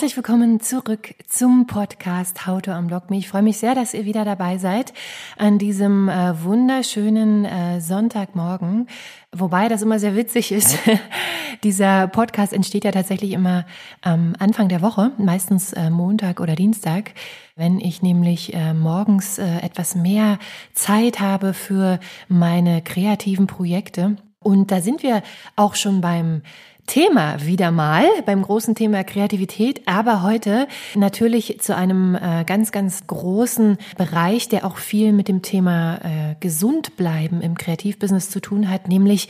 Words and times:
Herzlich 0.00 0.16
willkommen 0.16 0.60
zurück 0.60 1.14
zum 1.28 1.66
Podcast 1.66 2.46
How 2.46 2.62
to 2.62 2.72
Unblock 2.72 3.10
Me. 3.10 3.18
Ich 3.18 3.28
freue 3.28 3.42
mich 3.42 3.58
sehr, 3.58 3.74
dass 3.74 3.92
ihr 3.92 4.06
wieder 4.06 4.24
dabei 4.24 4.56
seid 4.56 4.94
an 5.36 5.58
diesem 5.58 6.08
äh, 6.08 6.42
wunderschönen 6.42 7.44
äh, 7.44 7.82
Sonntagmorgen. 7.82 8.88
Wobei 9.30 9.68
das 9.68 9.82
immer 9.82 9.98
sehr 9.98 10.16
witzig 10.16 10.52
ist. 10.52 10.78
Dieser 11.64 12.08
Podcast 12.08 12.54
entsteht 12.54 12.84
ja 12.84 12.92
tatsächlich 12.92 13.32
immer 13.32 13.66
am 14.00 14.34
Anfang 14.38 14.70
der 14.70 14.80
Woche, 14.80 15.12
meistens 15.18 15.74
äh, 15.74 15.90
Montag 15.90 16.40
oder 16.40 16.54
Dienstag. 16.54 17.12
Wenn 17.54 17.78
ich 17.78 18.00
nämlich 18.00 18.54
äh, 18.54 18.72
morgens 18.72 19.36
äh, 19.36 19.58
etwas 19.58 19.96
mehr 19.96 20.38
Zeit 20.72 21.20
habe 21.20 21.52
für 21.52 22.00
meine 22.26 22.80
kreativen 22.80 23.46
Projekte. 23.46 24.16
Und 24.38 24.70
da 24.70 24.80
sind 24.80 25.02
wir 25.02 25.22
auch 25.56 25.74
schon 25.74 26.00
beim 26.00 26.40
Thema 26.90 27.46
wieder 27.46 27.70
mal 27.70 28.04
beim 28.26 28.42
großen 28.42 28.74
Thema 28.74 29.04
Kreativität, 29.04 29.82
aber 29.86 30.24
heute 30.24 30.66
natürlich 30.96 31.60
zu 31.60 31.76
einem 31.76 32.16
äh, 32.16 32.42
ganz, 32.44 32.72
ganz 32.72 33.06
großen 33.06 33.78
Bereich, 33.96 34.48
der 34.48 34.66
auch 34.66 34.76
viel 34.76 35.12
mit 35.12 35.28
dem 35.28 35.40
Thema 35.40 36.00
äh, 36.02 36.34
gesund 36.40 36.96
bleiben 36.96 37.42
im 37.42 37.56
Kreativbusiness 37.56 38.28
zu 38.28 38.40
tun 38.40 38.68
hat, 38.68 38.88
nämlich 38.88 39.28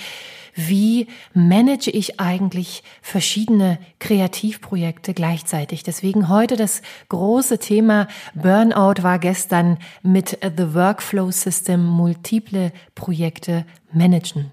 wie 0.55 1.09
manage 1.35 1.91
ich 1.91 2.19
eigentlich 2.19 2.83
verschiedene 3.03 3.79
Kreativprojekte 3.99 5.13
gleichzeitig. 5.13 5.83
Deswegen 5.83 6.31
heute 6.31 6.57
das 6.57 6.81
große 7.11 7.59
Thema 7.59 8.09
Burnout 8.35 9.03
war 9.03 9.19
gestern 9.19 9.77
mit 10.03 10.39
The 10.43 10.73
Workflow 10.73 11.31
System 11.31 11.85
multiple 11.85 12.73
Projekte 12.95 13.67
managen. 13.93 14.51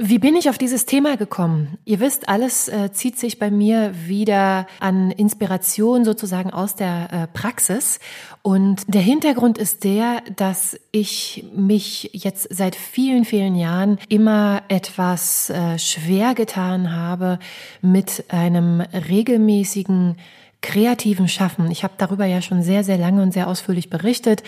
Wie 0.00 0.20
bin 0.20 0.36
ich 0.36 0.48
auf 0.48 0.58
dieses 0.58 0.86
Thema 0.86 1.16
gekommen? 1.16 1.76
Ihr 1.84 1.98
wisst, 1.98 2.28
alles 2.28 2.68
äh, 2.68 2.92
zieht 2.92 3.18
sich 3.18 3.40
bei 3.40 3.50
mir 3.50 3.92
wieder 4.06 4.68
an 4.78 5.10
Inspiration 5.10 6.04
sozusagen 6.04 6.50
aus 6.52 6.76
der 6.76 7.12
äh, 7.12 7.26
Praxis. 7.26 7.98
Und 8.42 8.82
der 8.86 9.00
Hintergrund 9.00 9.58
ist 9.58 9.82
der, 9.82 10.22
dass 10.36 10.78
ich 10.92 11.46
mich 11.52 12.10
jetzt 12.12 12.46
seit 12.48 12.76
vielen, 12.76 13.24
vielen 13.24 13.56
Jahren 13.56 13.98
immer 14.08 14.62
etwas 14.68 15.50
äh, 15.50 15.80
schwer 15.80 16.36
getan 16.36 16.94
habe 16.94 17.40
mit 17.82 18.22
einem 18.28 18.80
regelmäßigen 18.80 20.16
kreativen 20.60 21.28
Schaffen. 21.28 21.70
Ich 21.70 21.84
habe 21.84 21.94
darüber 21.98 22.26
ja 22.26 22.42
schon 22.42 22.62
sehr, 22.62 22.82
sehr 22.82 22.98
lange 22.98 23.22
und 23.22 23.32
sehr 23.32 23.46
ausführlich 23.46 23.90
berichtet. 23.90 24.42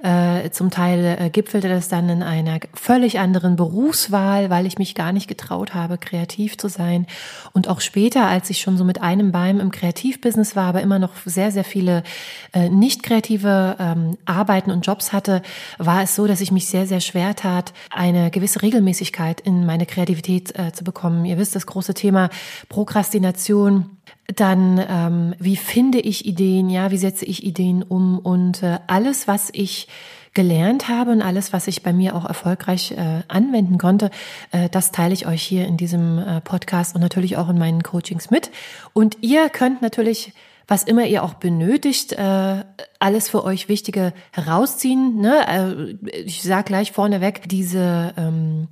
Äh, 0.00 0.50
zum 0.50 0.70
Teil 0.70 1.16
äh, 1.18 1.28
gipfelte 1.28 1.68
das 1.68 1.88
dann 1.88 2.08
in 2.08 2.22
einer 2.22 2.60
völlig 2.72 3.18
anderen 3.18 3.56
Berufswahl, 3.56 4.48
weil 4.48 4.64
ich 4.66 4.78
mich 4.78 4.94
gar 4.94 5.12
nicht 5.12 5.26
getraut 5.26 5.74
habe, 5.74 5.98
kreativ 5.98 6.56
zu 6.56 6.68
sein. 6.68 7.06
Und 7.52 7.68
auch 7.68 7.80
später, 7.80 8.28
als 8.28 8.48
ich 8.48 8.60
schon 8.60 8.76
so 8.76 8.84
mit 8.84 9.02
einem 9.02 9.32
Bein 9.32 9.58
im 9.58 9.72
Kreativbusiness 9.72 10.54
war, 10.54 10.66
aber 10.66 10.82
immer 10.82 11.00
noch 11.00 11.14
sehr, 11.24 11.50
sehr 11.50 11.64
viele 11.64 12.04
äh, 12.52 12.68
nicht 12.68 13.02
kreative 13.02 13.76
ähm, 13.80 14.16
Arbeiten 14.24 14.70
und 14.70 14.86
Jobs 14.86 15.12
hatte, 15.12 15.42
war 15.78 16.02
es 16.02 16.14
so, 16.14 16.28
dass 16.28 16.40
ich 16.40 16.52
mich 16.52 16.68
sehr, 16.68 16.86
sehr 16.86 17.00
schwer 17.00 17.34
tat, 17.34 17.72
eine 17.90 18.30
gewisse 18.30 18.62
Regelmäßigkeit 18.62 19.40
in 19.40 19.66
meine 19.66 19.84
Kreativität 19.84 20.56
äh, 20.56 20.72
zu 20.72 20.84
bekommen. 20.84 21.24
Ihr 21.24 21.38
wisst, 21.38 21.56
das 21.56 21.66
große 21.66 21.94
Thema 21.94 22.30
Prokrastination, 22.68 23.95
dann 24.34 24.84
ähm, 24.88 25.34
wie 25.38 25.56
finde 25.56 26.00
ich 26.00 26.26
Ideen, 26.26 26.68
ja, 26.68 26.90
wie 26.90 26.98
setze 26.98 27.24
ich 27.24 27.44
Ideen 27.44 27.82
um 27.82 28.18
und 28.18 28.62
äh, 28.62 28.78
alles, 28.86 29.28
was 29.28 29.50
ich 29.52 29.88
gelernt 30.34 30.88
habe 30.88 31.12
und 31.12 31.22
alles, 31.22 31.52
was 31.52 31.66
ich 31.66 31.82
bei 31.82 31.92
mir 31.92 32.14
auch 32.14 32.26
erfolgreich 32.26 32.92
äh, 32.92 33.22
anwenden 33.28 33.78
konnte, 33.78 34.10
äh, 34.50 34.68
das 34.68 34.92
teile 34.92 35.14
ich 35.14 35.26
euch 35.26 35.42
hier 35.42 35.66
in 35.66 35.76
diesem 35.76 36.18
äh, 36.18 36.40
Podcast 36.40 36.94
und 36.94 37.00
natürlich 37.00 37.36
auch 37.36 37.48
in 37.48 37.58
meinen 37.58 37.82
Coachings 37.82 38.30
mit. 38.30 38.50
Und 38.92 39.18
ihr 39.22 39.48
könnt 39.48 39.80
natürlich 39.80 40.32
was 40.68 40.82
immer 40.82 41.06
ihr 41.06 41.22
auch 41.22 41.34
benötigt, 41.34 42.12
äh, 42.12 42.64
alles 42.98 43.28
für 43.28 43.44
euch 43.44 43.68
Wichtige 43.68 44.12
herausziehen. 44.32 45.20
Ne? 45.20 45.46
Äh, 45.48 46.10
ich 46.24 46.42
sage 46.42 46.64
gleich 46.64 46.92
vorneweg, 46.92 47.48
diese 47.48 48.12
ähm, 48.16 48.68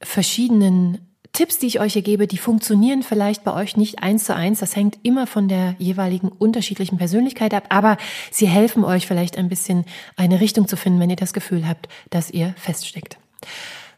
verschiedenen 0.00 1.11
Tipps, 1.32 1.58
die 1.58 1.66
ich 1.66 1.80
euch 1.80 1.94
hier 1.94 2.02
gebe, 2.02 2.26
die 2.26 2.36
funktionieren 2.36 3.02
vielleicht 3.02 3.42
bei 3.42 3.54
euch 3.54 3.76
nicht 3.78 4.02
eins 4.02 4.24
zu 4.24 4.34
eins. 4.34 4.60
Das 4.60 4.76
hängt 4.76 4.98
immer 5.02 5.26
von 5.26 5.48
der 5.48 5.74
jeweiligen 5.78 6.28
unterschiedlichen 6.28 6.98
Persönlichkeit 6.98 7.54
ab, 7.54 7.64
aber 7.70 7.96
sie 8.30 8.46
helfen 8.46 8.84
euch 8.84 9.06
vielleicht 9.06 9.38
ein 9.38 9.48
bisschen 9.48 9.86
eine 10.16 10.40
Richtung 10.40 10.68
zu 10.68 10.76
finden, 10.76 11.00
wenn 11.00 11.10
ihr 11.10 11.16
das 11.16 11.32
Gefühl 11.32 11.66
habt, 11.66 11.88
dass 12.10 12.30
ihr 12.30 12.54
feststeckt. 12.58 13.16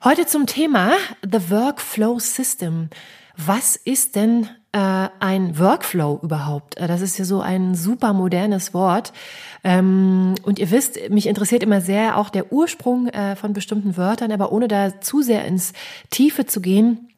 Heute 0.05 0.27
zum 0.27 0.47
Thema 0.47 0.93
The 1.23 1.51
Workflow 1.51 2.21
System. 2.21 2.89
Was 3.37 3.75
ist 3.75 4.15
denn 4.15 4.49
äh, 4.71 5.09
ein 5.19 5.59
Workflow 5.59 6.21
überhaupt? 6.23 6.77
Das 6.79 7.01
ist 7.01 7.19
ja 7.19 7.25
so 7.25 7.41
ein 7.41 7.75
super 7.75 8.13
modernes 8.13 8.75
Wort. 8.75 9.13
Ähm, 9.65 10.37
und 10.45 10.61
ihr 10.61 10.71
wisst, 10.71 11.11
mich 11.11 11.27
interessiert 11.27 11.65
immer 11.65 11.81
sehr 11.81 12.17
auch 12.17 12.31
der 12.31 12.53
Ursprung 12.53 13.09
äh, 13.09 13.35
von 13.35 13.55
bestimmten 13.55 13.97
Wörtern, 13.97 14.31
aber 14.31 14.53
ohne 14.53 14.69
da 14.69 15.01
zu 15.01 15.21
sehr 15.21 15.45
ins 15.47 15.73
Tiefe 16.11 16.47
zu 16.47 16.61
gehen, 16.61 17.09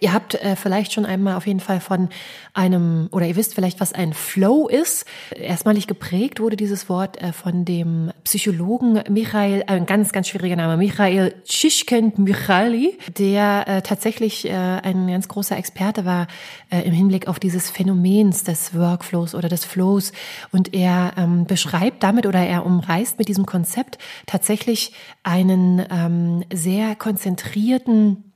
Ihr 0.00 0.12
habt 0.12 0.34
äh, 0.34 0.56
vielleicht 0.56 0.92
schon 0.92 1.04
einmal 1.04 1.36
auf 1.36 1.46
jeden 1.46 1.60
Fall 1.60 1.80
von 1.80 2.08
einem, 2.54 3.08
oder 3.12 3.26
ihr 3.26 3.36
wisst 3.36 3.54
vielleicht, 3.54 3.80
was 3.80 3.92
ein 3.92 4.14
Flow 4.14 4.68
ist. 4.68 5.04
Erstmalig 5.34 5.86
geprägt 5.86 6.40
wurde 6.40 6.56
dieses 6.56 6.88
Wort 6.88 7.20
äh, 7.20 7.32
von 7.32 7.64
dem 7.64 8.10
Psychologen 8.24 9.02
Michael, 9.08 9.60
äh, 9.60 9.64
ein 9.66 9.86
ganz, 9.86 10.12
ganz 10.12 10.28
schwieriger 10.28 10.56
Name, 10.56 10.76
Michael 10.76 11.34
Csikszentmihalyi, 11.44 12.98
der 13.18 13.68
äh, 13.68 13.82
tatsächlich 13.82 14.48
äh, 14.48 14.52
ein 14.52 15.08
ganz 15.08 15.28
großer 15.28 15.56
Experte 15.56 16.04
war 16.04 16.26
äh, 16.70 16.80
im 16.82 16.92
Hinblick 16.92 17.28
auf 17.28 17.38
dieses 17.38 17.70
Phänomens 17.70 18.44
des 18.44 18.74
Workflows 18.74 19.34
oder 19.34 19.48
des 19.48 19.64
Flows. 19.64 20.12
Und 20.52 20.72
er 20.74 21.12
ähm, 21.18 21.44
beschreibt 21.44 22.02
damit 22.02 22.26
oder 22.26 22.40
er 22.40 22.64
umreißt 22.64 23.18
mit 23.18 23.28
diesem 23.28 23.44
Konzept 23.46 23.98
tatsächlich 24.26 24.92
einen 25.22 25.84
ähm, 25.90 26.44
sehr 26.52 26.96
konzentrierten 26.96 28.31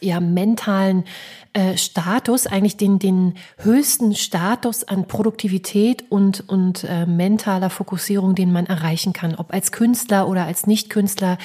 ja, 0.00 0.20
mentalen 0.20 1.04
äh, 1.52 1.76
Status, 1.76 2.46
eigentlich 2.46 2.76
den, 2.76 2.98
den 2.98 3.34
höchsten 3.58 4.14
Status 4.14 4.82
an 4.84 5.06
Produktivität 5.06 6.04
und, 6.08 6.48
und 6.48 6.84
äh, 6.84 7.06
mentaler 7.06 7.70
Fokussierung, 7.70 8.34
den 8.34 8.52
man 8.52 8.66
erreichen 8.66 9.12
kann, 9.12 9.34
ob 9.36 9.52
als 9.52 9.70
Künstler 9.70 10.28
oder 10.28 10.46
als 10.46 10.66
Nicht-Künstler. 10.66 11.38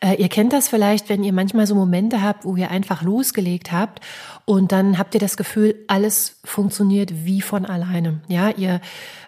Äh, 0.00 0.14
ihr 0.14 0.28
kennt 0.28 0.52
das 0.52 0.68
vielleicht, 0.68 1.08
wenn 1.08 1.22
ihr 1.22 1.34
manchmal 1.34 1.66
so 1.66 1.74
Momente 1.74 2.22
habt, 2.22 2.44
wo 2.46 2.56
ihr 2.56 2.70
einfach 2.70 3.02
losgelegt 3.02 3.72
habt 3.72 4.00
und 4.44 4.72
dann 4.72 4.96
habt 4.98 5.14
ihr 5.14 5.20
das 5.20 5.36
Gefühl, 5.36 5.74
alles 5.86 6.40
funktioniert 6.44 7.26
wie 7.26 7.42
von 7.42 7.66
alleine. 7.66 8.20
Ja, 8.28 8.48
ihr 8.50 8.80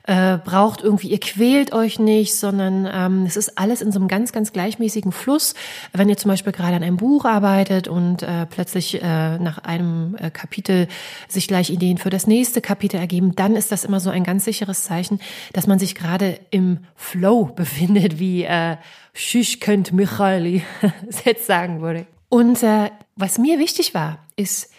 äh, 0.07 0.37
braucht 0.37 0.83
irgendwie, 0.83 1.09
ihr 1.09 1.21
quält 1.21 1.73
euch 1.73 1.99
nicht, 1.99 2.35
sondern 2.35 2.89
ähm, 2.93 3.25
es 3.27 3.37
ist 3.37 3.59
alles 3.59 3.81
in 3.81 3.91
so 3.91 3.99
einem 3.99 4.09
ganz, 4.09 4.33
ganz 4.33 4.53
gleichmäßigen 4.53 5.13
Fluss. 5.13 5.55
Wenn 5.93 6.11
ihr 6.11 6.19
zum 6.19 6.31
Beispiel 6.31 6.53
gerade 6.53 6.77
an 6.77 6.83
einem 6.83 6.99
Buch 6.99 7.25
arbeitet 7.25 7.89
und 7.89 8.23
äh, 8.23 8.45
plötzlich 8.45 9.03
äh, 9.03 9.39
nach 9.39 9.59
einem 9.59 10.17
äh, 10.21 10.31
Kapitel 10.31 10.89
sich 11.27 11.49
gleich 11.49 11.71
Ideen 11.71 11.97
für 11.97 12.11
das 12.11 12.27
nächste 12.27 12.61
Kapitel 12.61 12.99
ergeben, 12.99 13.35
dann 13.35 13.57
ist 13.57 13.73
das 13.73 13.85
immer 13.85 13.99
so 13.99 14.11
ein 14.11 14.25
ganz 14.25 14.45
sicheres 14.45 14.85
Zeichen, 14.85 15.21
dass 15.55 15.67
man 15.67 15.79
sich 15.79 15.95
gerade 15.95 16.39
im 16.51 16.81
Flow 16.95 17.45
befindet, 17.57 18.19
wie 18.19 18.45
äh, 18.45 18.77
Shish 19.15 19.61
könnt 19.61 19.93
Michaeli 19.93 20.65
jetzt 21.25 21.47
sagen 21.47 21.81
würde. 21.81 22.07
Und 22.29 22.63
äh, 22.63 22.91
was 23.17 23.39
mir 23.39 23.59
wichtig 23.59 23.95
war, 23.95 24.19
ist, 24.37 24.74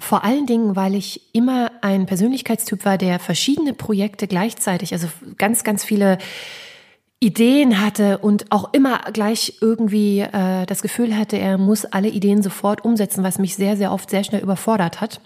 vor 0.00 0.24
allen 0.24 0.46
Dingen, 0.46 0.76
weil 0.76 0.94
ich 0.94 1.20
immer 1.32 1.70
ein 1.82 2.06
Persönlichkeitstyp 2.06 2.84
war, 2.84 2.98
der 2.98 3.18
verschiedene 3.18 3.72
Projekte 3.72 4.26
gleichzeitig, 4.26 4.92
also 4.92 5.08
ganz, 5.38 5.62
ganz 5.62 5.84
viele 5.84 6.18
Ideen 7.20 7.80
hatte 7.80 8.18
und 8.18 8.50
auch 8.50 8.72
immer 8.72 9.00
gleich 9.12 9.58
irgendwie 9.60 10.20
äh, 10.20 10.64
das 10.66 10.82
Gefühl 10.82 11.16
hatte, 11.16 11.36
er 11.38 11.58
muss 11.58 11.84
alle 11.84 12.08
Ideen 12.08 12.42
sofort 12.42 12.84
umsetzen, 12.84 13.22
was 13.22 13.38
mich 13.38 13.54
sehr, 13.56 13.76
sehr 13.76 13.92
oft 13.92 14.10
sehr 14.10 14.24
schnell 14.24 14.42
überfordert 14.42 15.00
hat 15.00 15.20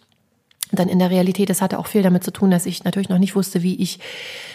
dann 0.79 0.89
in 0.89 0.99
der 0.99 1.11
Realität, 1.11 1.51
das 1.51 1.63
hatte 1.63 1.79
auch 1.79 1.87
viel 1.87 2.03
damit 2.03 2.25
zu 2.25 2.31
tun, 2.31 2.51
dass 2.51 2.67
ich 2.67 2.85
natürlich 2.85 3.09
noch 3.09 3.19
nicht 3.19 3.35
wusste, 3.35 3.63
wie 3.63 3.77
ich 3.77 3.99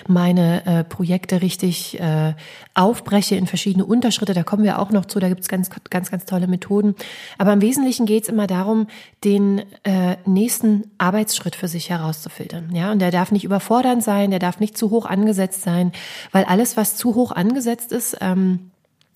meine 0.07 0.65
äh, 0.65 0.83
Projekte 0.83 1.41
richtig 1.41 1.99
äh, 1.99 2.33
aufbreche 2.73 3.35
in 3.35 3.47
verschiedene 3.47 3.85
Unterschritte. 3.85 4.33
Da 4.33 4.43
kommen 4.43 4.63
wir 4.63 4.79
auch 4.79 4.91
noch 4.91 5.05
zu, 5.05 5.19
da 5.19 5.29
gibt's 5.29 5.47
ganz, 5.47 5.69
ganz, 5.89 6.11
ganz 6.11 6.25
tolle 6.25 6.47
Methoden. 6.47 6.95
Aber 7.37 7.53
im 7.53 7.61
Wesentlichen 7.61 8.05
geht's 8.05 8.29
immer 8.29 8.47
darum, 8.47 8.87
den 9.23 9.63
äh, 9.83 10.17
nächsten 10.25 10.83
Arbeitsschritt 10.97 11.55
für 11.55 11.67
sich 11.67 11.89
herauszufiltern. 11.89 12.69
Ja, 12.73 12.91
und 12.91 12.99
der 12.99 13.11
darf 13.11 13.31
nicht 13.31 13.43
überfordernd 13.43 14.03
sein, 14.03 14.31
der 14.31 14.39
darf 14.39 14.59
nicht 14.59 14.77
zu 14.77 14.89
hoch 14.89 15.05
angesetzt 15.05 15.61
sein, 15.61 15.91
weil 16.31 16.45
alles, 16.45 16.77
was 16.77 16.95
zu 16.95 17.15
hoch 17.15 17.31
angesetzt 17.31 17.91
ist, 17.91 18.17
ähm, 18.21 18.71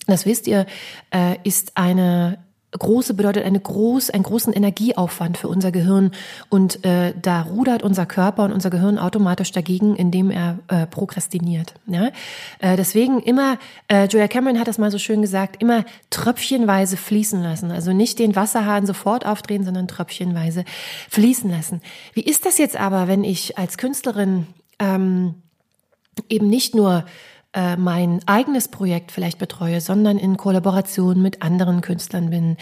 das 0.07 0.25
wisst 0.25 0.47
ihr, 0.47 0.65
äh, 1.11 1.37
ist 1.43 1.77
eine 1.77 2.39
große 2.77 3.13
bedeutet 3.13 3.45
eine 3.45 3.59
groß, 3.59 4.09
einen 4.09 4.23
großen 4.23 4.53
Energieaufwand 4.53 5.37
für 5.37 5.47
unser 5.47 5.71
Gehirn 5.71 6.11
und 6.49 6.83
äh, 6.85 7.13
da 7.19 7.43
rudert 7.43 7.83
unser 7.83 8.05
Körper 8.05 8.43
und 8.43 8.51
unser 8.51 8.69
Gehirn 8.69 8.97
automatisch 8.97 9.51
dagegen, 9.51 9.95
indem 9.95 10.31
er 10.31 10.59
äh, 10.67 10.87
prokrastiniert. 10.87 11.75
Ja? 11.87 12.09
Äh, 12.59 12.75
deswegen 12.75 13.19
immer, 13.19 13.57
äh, 13.87 14.07
Julia 14.07 14.27
Cameron 14.27 14.59
hat 14.59 14.67
das 14.67 14.77
mal 14.77 14.91
so 14.91 14.97
schön 14.97 15.21
gesagt, 15.21 15.61
immer 15.61 15.85
tröpfchenweise 16.09 16.97
fließen 16.97 17.41
lassen. 17.41 17.71
Also 17.71 17.93
nicht 17.93 18.19
den 18.19 18.35
Wasserhahn 18.35 18.85
sofort 18.85 19.25
aufdrehen, 19.25 19.63
sondern 19.63 19.87
tröpfchenweise 19.87 20.65
fließen 21.09 21.49
lassen. 21.49 21.81
Wie 22.13 22.23
ist 22.23 22.45
das 22.45 22.57
jetzt 22.57 22.77
aber, 22.77 23.07
wenn 23.07 23.23
ich 23.23 23.57
als 23.57 23.77
Künstlerin 23.77 24.47
ähm, 24.79 25.35
eben 26.29 26.49
nicht 26.49 26.75
nur 26.75 27.05
äh, 27.53 27.75
mein 27.75 28.19
eigenes 28.25 28.67
Projekt 28.67 29.11
vielleicht 29.11 29.37
betreue, 29.37 29.81
sondern 29.81 30.17
in 30.17 30.37
Kollaboration 30.37 31.21
mit 31.21 31.41
anderen 31.41 31.81
Künstlern 31.81 32.29
bin? 32.29 32.57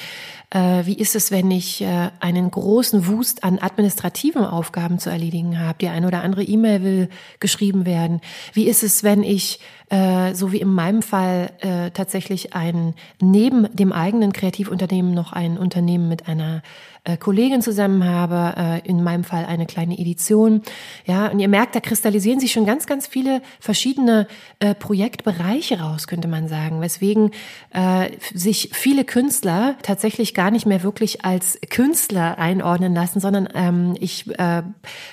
Äh, 0.50 0.86
wie 0.86 0.98
ist 0.98 1.16
es, 1.16 1.32
wenn 1.32 1.50
ich 1.50 1.82
äh, 1.82 2.10
einen 2.20 2.52
großen 2.52 3.08
Wust 3.08 3.44
an 3.44 3.60
administrativen 3.60 4.44
Aufgaben 4.44 5.00
zu 5.00 5.10
erledigen 5.10 5.60
habe? 5.60 5.78
Die 5.80 5.88
eine 5.88 6.08
oder 6.08 6.24
andere 6.24 6.44
E-Mail 6.44 6.84
will 6.84 7.10
geschrieben 7.40 7.86
werden. 7.86 8.22
Wie 8.54 8.68
ist 8.68 8.84
es, 8.84 9.04
wenn 9.04 9.24
ich 9.24 9.60
äh, 9.92 10.34
so 10.34 10.54
wie 10.54 10.62
in 10.62 10.74
meinem 10.74 11.02
Fall 11.02 11.52
äh, 11.60 11.92
tatsächlich 11.92 12.54
ein 12.54 12.96
neben 13.22 13.68
dem 13.76 13.92
eigenen 13.92 14.32
Kreativunternehmen 14.32 15.14
noch 15.14 15.34
ein 15.34 15.58
Unternehmen 15.58 16.08
mit 16.08 16.30
einer 16.30 16.62
äh, 17.04 17.18
Kollegin 17.18 17.64
zusammen 17.64 18.06
habe, 18.06 18.54
äh, 18.58 18.88
in 18.88 19.04
meinem 19.04 19.24
Fall 19.24 19.46
eine 19.46 19.66
kleine 19.66 19.98
Edition. 19.98 20.62
Ja, 21.06 21.28
und 21.28 21.40
ihr 21.40 21.48
merkt, 21.48 21.76
da 21.76 21.80
kristallisieren 21.80 22.40
sich 22.40 22.52
schon 22.52 22.66
ganz, 22.66 22.86
ganz 22.86 23.08
viele 23.08 23.42
verschiedene 23.60 24.28
äh, 24.60 24.76
Projektbereiche 24.76 25.80
raus, 25.80 26.08
könnte 26.08 26.28
man 26.28 26.48
sagen, 26.48 26.80
weswegen 26.80 27.32
äh, 27.74 28.12
sich 28.36 28.70
viele 28.74 29.04
Künstler 29.04 29.76
tatsächlich 29.82 30.36
gar 30.36 30.52
nicht 30.52 30.68
mehr 30.68 30.84
wirklich 30.84 31.26
als 31.26 31.60
Künstler 31.70 32.38
einordnen 32.38 32.94
lassen, 32.94 33.20
sondern 33.20 33.50
ähm, 33.56 33.96
ich 34.00 34.30
äh, 34.40 34.62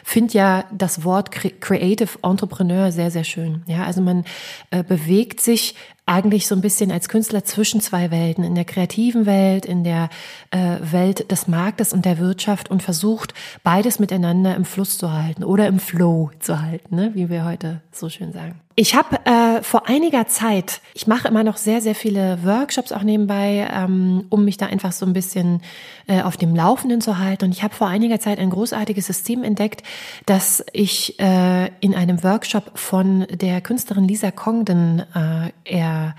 finde 0.04 0.34
ja 0.34 0.64
das 0.70 1.04
Wort 1.04 1.30
Creative 1.30 2.18
Entrepreneur 2.22 2.92
sehr, 2.92 3.10
sehr 3.10 3.24
schön. 3.24 3.62
Ja, 3.66 3.84
also 3.84 4.02
man 4.02 4.24
äh, 4.70 4.82
bewegt 4.82 5.40
sich 5.40 5.74
eigentlich 6.06 6.46
so 6.46 6.54
ein 6.54 6.62
bisschen 6.62 6.90
als 6.90 7.08
Künstler 7.08 7.44
zwischen 7.44 7.80
zwei 7.80 8.10
Welten, 8.10 8.42
in 8.42 8.54
der 8.54 8.64
kreativen 8.64 9.26
Welt, 9.26 9.66
in 9.66 9.84
der 9.84 10.08
äh, 10.50 10.76
Welt 10.80 11.30
des 11.30 11.48
Marktes 11.48 11.92
und 11.92 12.04
der 12.04 12.18
Wirtschaft 12.18 12.70
und 12.70 12.82
versucht, 12.82 13.34
beides 13.62 13.98
miteinander 13.98 14.56
im 14.56 14.64
Fluss 14.64 14.96
zu 14.96 15.12
halten 15.12 15.44
oder 15.44 15.66
im 15.66 15.78
Flow 15.78 16.30
zu 16.40 16.62
halten, 16.62 16.96
ne? 16.96 17.10
wie 17.14 17.28
wir 17.28 17.44
heute 17.44 17.82
so 17.92 18.08
schön 18.08 18.32
sagen. 18.32 18.60
Ich 18.80 18.94
habe 18.94 19.16
äh, 19.24 19.60
vor 19.64 19.88
einiger 19.88 20.28
Zeit, 20.28 20.80
ich 20.94 21.08
mache 21.08 21.26
immer 21.26 21.42
noch 21.42 21.56
sehr, 21.56 21.80
sehr 21.80 21.96
viele 21.96 22.44
Workshops 22.44 22.92
auch 22.92 23.02
nebenbei, 23.02 23.68
ähm, 23.72 24.26
um 24.28 24.44
mich 24.44 24.56
da 24.56 24.66
einfach 24.66 24.92
so 24.92 25.04
ein 25.04 25.12
bisschen 25.12 25.62
äh, 26.06 26.22
auf 26.22 26.36
dem 26.36 26.54
Laufenden 26.54 27.00
zu 27.00 27.18
halten. 27.18 27.46
Und 27.46 27.50
ich 27.50 27.64
habe 27.64 27.74
vor 27.74 27.88
einiger 27.88 28.20
Zeit 28.20 28.38
ein 28.38 28.50
großartiges 28.50 29.04
System 29.04 29.42
entdeckt, 29.42 29.82
das 30.26 30.64
ich 30.72 31.18
äh, 31.18 31.72
in 31.80 31.92
einem 31.96 32.22
Workshop 32.22 32.78
von 32.78 33.26
der 33.32 33.60
Künstlerin 33.62 34.06
Lisa 34.06 34.30
Congdon 34.30 35.02
äh, 35.12 35.50
er 35.64 36.14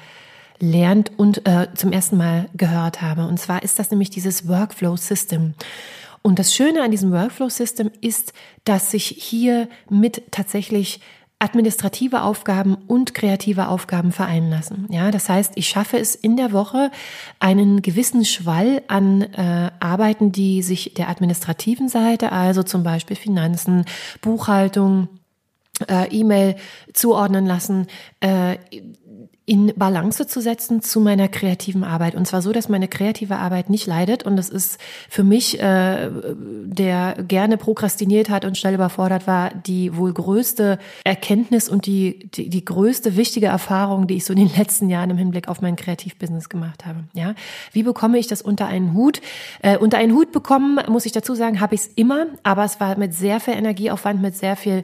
lernt 0.60 1.18
und 1.18 1.48
äh, 1.48 1.68
zum 1.76 1.94
ersten 1.94 2.18
Mal 2.18 2.50
gehört 2.56 3.02
habe. 3.02 3.26
Und 3.26 3.40
zwar 3.40 3.64
ist 3.64 3.80
das 3.80 3.90
nämlich 3.90 4.10
dieses 4.10 4.50
Workflow 4.50 4.98
System. 4.98 5.54
Und 6.22 6.40
das 6.40 6.54
Schöne 6.54 6.84
an 6.84 6.92
diesem 6.92 7.14
Workflow 7.14 7.48
System 7.48 7.90
ist, 8.02 8.34
dass 8.66 8.92
sich 8.92 9.06
hier 9.06 9.70
mit 9.90 10.32
tatsächlich 10.32 11.00
administrative 11.40 12.22
Aufgaben 12.22 12.76
und 12.76 13.14
kreative 13.14 13.70
Aufgaben 13.70 14.12
vereinen 14.12 14.50
lassen. 14.50 14.88
Ja, 14.90 15.10
das 15.10 15.30
heißt, 15.30 15.54
ich 15.56 15.70
schaffe 15.70 15.98
es 15.98 16.14
in 16.14 16.36
der 16.36 16.52
Woche 16.52 16.92
einen 17.40 17.82
gewissen 17.82 18.26
Schwall 18.26 18.82
an 18.90 19.22
äh, 19.22 19.72
Arbeiten, 19.80 20.34
die 20.34 20.62
sich 20.62 20.94
der 20.96 21.08
administrativen 21.08 21.88
Seite, 21.88 22.34
also 22.34 22.62
zum 22.64 22.84
Beispiel 22.84 23.16
Finanzen, 23.16 23.86
Buchhaltung, 24.22 25.08
äh, 25.88 26.10
E-Mail 26.10 26.58
zuordnen 26.94 27.46
lassen, 27.46 27.88
äh, 28.20 28.58
in 29.50 29.74
Balance 29.76 30.28
zu 30.28 30.42
setzen 30.42 30.84
zu 30.84 31.00
meiner 31.00 31.28
kreativen 31.28 31.84
Arbeit. 31.84 32.14
Und 32.14 32.28
zwar 32.28 32.44
so, 32.44 32.52
dass 32.52 32.70
meine 32.70 32.88
kreative 32.88 33.38
Arbeit 33.38 33.72
nicht 33.72 33.88
leidet. 33.88 34.22
Und 34.22 34.36
das 34.36 34.48
ist 34.48 34.80
für 35.10 35.24
mich, 35.24 35.60
äh, 35.60 36.12
der 36.66 37.16
gerne 37.28 37.58
prokrastiniert 37.58 38.30
hat 38.30 38.46
und 38.46 38.60
schnell 38.60 38.76
überfordert 38.76 39.26
war, 39.26 39.50
die 39.52 39.98
wohl 39.98 40.14
größte 40.14 40.78
Erkenntnis 41.04 41.68
und 41.68 41.88
die, 41.88 42.30
die, 42.30 42.50
die 42.50 42.64
größte 42.64 43.18
wichtige 43.18 43.48
Erfahrung, 43.48 44.06
die 44.06 44.18
ich 44.18 44.26
so 44.26 44.34
in 44.34 44.40
den 44.40 44.56
letzten 44.56 44.88
Jahren 44.88 45.10
im 45.10 45.18
Hinblick 45.18 45.48
auf 45.48 45.62
mein 45.62 45.76
Kreativbusiness 45.76 46.50
gemacht 46.50 46.86
habe. 46.86 47.06
Ja, 47.14 47.34
Wie 47.72 47.82
bekomme 47.82 48.20
ich 48.20 48.28
das 48.28 48.44
unter 48.44 48.68
einen 48.68 48.94
Hut? 48.94 49.20
Äh, 49.64 49.80
unter 49.80 49.98
einen 49.98 50.14
Hut 50.14 50.32
bekommen, 50.32 50.80
muss 50.90 51.08
ich 51.08 51.12
dazu 51.12 51.34
sagen, 51.34 51.60
habe 51.60 51.74
ich 51.74 51.82
es 51.82 51.88
immer, 51.96 52.28
aber 52.44 52.66
es 52.66 52.80
war 52.80 53.00
mit 53.00 53.16
sehr 53.16 53.40
viel 53.40 53.56
Energieaufwand, 53.56 54.22
mit 54.22 54.38
sehr 54.38 54.56
viel 54.56 54.84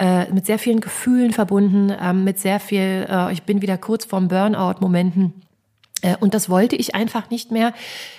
äh, 0.00 0.32
mit 0.32 0.46
sehr 0.46 0.58
vielen 0.58 0.80
Gefühlen 0.80 1.32
verbunden, 1.32 1.92
ähm, 2.00 2.24
mit 2.24 2.38
sehr 2.38 2.58
viel, 2.58 3.06
äh, 3.08 3.32
ich 3.32 3.42
bin 3.42 3.60
wieder 3.60 3.76
kurz 3.76 4.06
vorm 4.06 4.28
Burnout-Momenten. 4.28 5.34
Äh, 6.02 6.16
und 6.20 6.34
das 6.34 6.48
wollte 6.48 6.76
ich 6.76 6.94
einfach 6.94 7.30
nicht 7.30 7.50
mehr. 7.50 7.74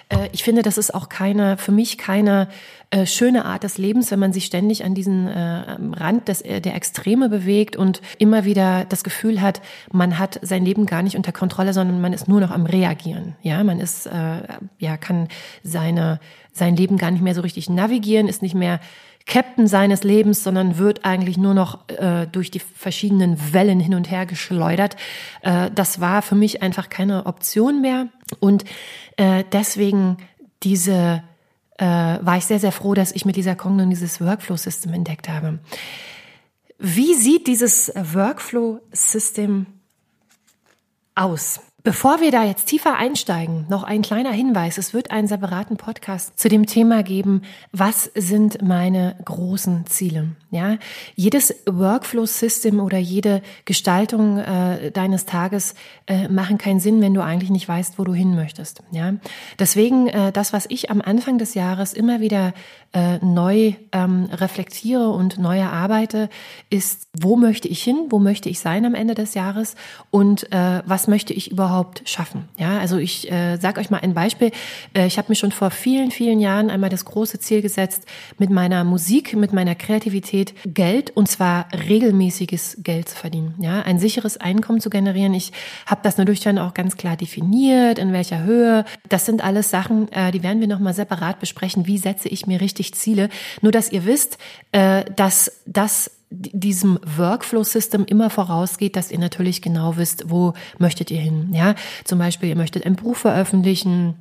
Äh, 0.09 0.29
ich 0.31 0.43
finde, 0.43 0.61
das 0.61 0.77
ist 0.77 0.93
auch 0.93 1.09
keine, 1.09 1.57
für 1.57 1.71
mich 1.71 1.97
keine 1.97 2.47
äh, 2.91 3.05
schöne 3.05 3.45
Art 3.45 3.63
des 3.63 3.77
Lebens, 3.77 4.11
wenn 4.11 4.19
man 4.19 4.33
sich 4.33 4.45
ständig 4.45 4.83
an 4.83 4.93
diesen 4.93 5.27
Rand 5.27 6.27
des, 6.27 6.43
der 6.43 6.75
Extreme 6.75 7.29
bewegt 7.29 7.75
und 7.75 8.01
immer 8.17 8.45
wieder 8.45 8.85
das 8.85 9.03
Gefühl 9.03 9.41
hat, 9.41 9.61
man 9.91 10.19
hat 10.19 10.39
sein 10.41 10.65
Leben 10.65 10.85
gar 10.85 11.01
nicht 11.01 11.15
unter 11.15 11.31
Kontrolle, 11.31 11.73
sondern 11.73 12.01
man 12.01 12.13
ist 12.13 12.27
nur 12.27 12.41
noch 12.41 12.51
am 12.51 12.65
Reagieren. 12.65 13.35
Ja, 13.41 13.63
man 13.63 13.79
ist, 13.79 14.09
ja, 14.79 14.97
kann 14.97 15.29
seine, 15.63 16.19
sein 16.51 16.75
Leben 16.75 16.97
gar 16.97 17.11
nicht 17.11 17.23
mehr 17.23 17.35
so 17.35 17.41
richtig 17.41 17.69
navigieren, 17.69 18.27
ist 18.27 18.41
nicht 18.41 18.55
mehr 18.55 18.79
Captain 19.25 19.67
seines 19.67 20.03
Lebens, 20.03 20.43
sondern 20.43 20.77
wird 20.77 21.05
eigentlich 21.05 21.37
nur 21.37 21.53
noch 21.53 21.87
äh, 21.89 22.27
durch 22.27 22.51
die 22.51 22.59
verschiedenen 22.59 23.53
Wellen 23.53 23.79
hin 23.79 23.95
und 23.95 24.09
her 24.09 24.25
geschleudert. 24.25 24.95
Äh, 25.41 25.71
das 25.73 26.01
war 26.01 26.21
für 26.21 26.35
mich 26.35 26.61
einfach 26.61 26.89
keine 26.89 27.25
Option 27.25 27.81
mehr. 27.81 28.07
Und 28.39 28.65
äh, 29.17 29.43
deswegen 29.51 30.17
diese 30.63 31.23
äh, 31.77 31.85
war 31.85 32.37
ich 32.37 32.45
sehr, 32.45 32.59
sehr 32.59 32.71
froh, 32.71 32.93
dass 32.93 33.11
ich 33.11 33.25
mit 33.25 33.35
dieser 33.35 33.55
Kongnon 33.55 33.89
dieses 33.89 34.21
Workflow-System 34.21 34.93
entdeckt 34.93 35.29
habe. 35.29 35.59
Wie 36.77 37.13
sieht 37.15 37.47
dieses 37.47 37.91
Workflow-System 37.95 39.65
aus? 41.15 41.59
Bevor 41.83 42.21
wir 42.21 42.29
da 42.29 42.43
jetzt 42.43 42.67
tiefer 42.67 42.95
einsteigen, 42.97 43.65
noch 43.67 43.81
ein 43.83 44.03
kleiner 44.03 44.31
Hinweis. 44.31 44.77
Es 44.77 44.93
wird 44.93 45.09
einen 45.09 45.27
separaten 45.27 45.77
Podcast 45.77 46.37
zu 46.37 46.47
dem 46.47 46.67
Thema 46.67 47.01
geben, 47.01 47.41
was 47.71 48.11
sind 48.13 48.61
meine 48.61 49.15
großen 49.25 49.87
Ziele? 49.87 50.27
Ja, 50.51 50.77
jedes 51.15 51.55
Workflow-System 51.65 52.79
oder 52.79 52.99
jede 52.99 53.41
Gestaltung 53.65 54.37
äh, 54.37 54.91
deines 54.91 55.25
Tages 55.25 55.73
äh, 56.05 56.27
machen 56.27 56.59
keinen 56.59 56.79
Sinn, 56.79 57.01
wenn 57.01 57.15
du 57.15 57.23
eigentlich 57.23 57.49
nicht 57.49 57.67
weißt, 57.67 57.97
wo 57.97 58.03
du 58.03 58.13
hin 58.13 58.35
möchtest. 58.35 58.83
Ja, 58.91 59.13
deswegen 59.57 60.07
äh, 60.07 60.31
das, 60.31 60.53
was 60.53 60.67
ich 60.69 60.91
am 60.91 61.01
Anfang 61.01 61.39
des 61.39 61.55
Jahres 61.55 61.93
immer 61.93 62.19
wieder 62.19 62.53
äh, 62.93 63.17
neu 63.25 63.73
ähm, 63.93 64.25
reflektiere 64.31 65.09
und 65.09 65.39
neu 65.39 65.57
erarbeite, 65.57 66.29
ist, 66.69 67.07
wo 67.17 67.37
möchte 67.37 67.69
ich 67.69 67.81
hin, 67.81 68.07
wo 68.09 68.19
möchte 68.19 68.49
ich 68.49 68.59
sein 68.59 68.85
am 68.85 68.93
Ende 68.93 69.15
des 69.15 69.33
Jahres 69.33 69.75
und 70.11 70.51
äh, 70.51 70.83
was 70.85 71.07
möchte 71.07 71.33
ich 71.33 71.49
überhaupt 71.49 71.70
schaffen. 72.05 72.49
Ja, 72.57 72.79
also 72.79 72.97
ich 72.97 73.31
äh, 73.31 73.57
sage 73.57 73.79
euch 73.79 73.89
mal 73.89 73.99
ein 73.99 74.13
Beispiel. 74.13 74.51
Äh, 74.93 75.07
ich 75.07 75.17
habe 75.17 75.29
mir 75.29 75.35
schon 75.35 75.51
vor 75.51 75.71
vielen, 75.71 76.11
vielen 76.11 76.39
Jahren 76.39 76.69
einmal 76.69 76.89
das 76.89 77.05
große 77.05 77.39
Ziel 77.39 77.61
gesetzt, 77.61 78.05
mit 78.37 78.49
meiner 78.49 78.83
Musik, 78.83 79.35
mit 79.35 79.53
meiner 79.53 79.75
Kreativität 79.75 80.53
Geld 80.65 81.11
und 81.11 81.27
zwar 81.27 81.67
regelmäßiges 81.89 82.77
Geld 82.83 83.09
zu 83.09 83.15
verdienen. 83.15 83.55
Ja, 83.59 83.81
ein 83.81 83.99
sicheres 83.99 84.37
Einkommen 84.37 84.81
zu 84.81 84.89
generieren. 84.89 85.33
Ich 85.33 85.51
habe 85.85 86.01
das 86.03 86.17
natürlich 86.17 86.41
dann 86.41 86.57
auch 86.57 86.73
ganz 86.73 86.97
klar 86.97 87.15
definiert, 87.17 87.99
in 87.99 88.13
welcher 88.13 88.43
Höhe. 88.43 88.85
Das 89.09 89.25
sind 89.25 89.43
alles 89.43 89.69
Sachen, 89.69 90.11
äh, 90.11 90.31
die 90.31 90.43
werden 90.43 90.59
wir 90.59 90.67
nochmal 90.67 90.93
separat 90.93 91.39
besprechen. 91.39 91.87
Wie 91.87 91.97
setze 91.97 92.29
ich 92.29 92.47
mir 92.47 92.61
richtig 92.61 92.93
Ziele? 92.93 93.29
Nur, 93.61 93.71
dass 93.71 93.91
ihr 93.91 94.05
wisst, 94.05 94.37
äh, 94.71 95.05
dass 95.15 95.61
das 95.65 96.11
diesem 96.31 96.97
Workflow-System 97.03 98.05
immer 98.05 98.29
vorausgeht, 98.29 98.95
dass 98.95 99.11
ihr 99.11 99.19
natürlich 99.19 99.61
genau 99.61 99.97
wisst, 99.97 100.29
wo 100.29 100.53
möchtet 100.79 101.11
ihr 101.11 101.19
hin. 101.19 101.51
Ja, 101.53 101.75
zum 102.05 102.19
Beispiel, 102.19 102.49
ihr 102.49 102.55
möchtet 102.55 102.85
ein 102.85 102.95
Buch 102.95 103.17
veröffentlichen, 103.17 104.15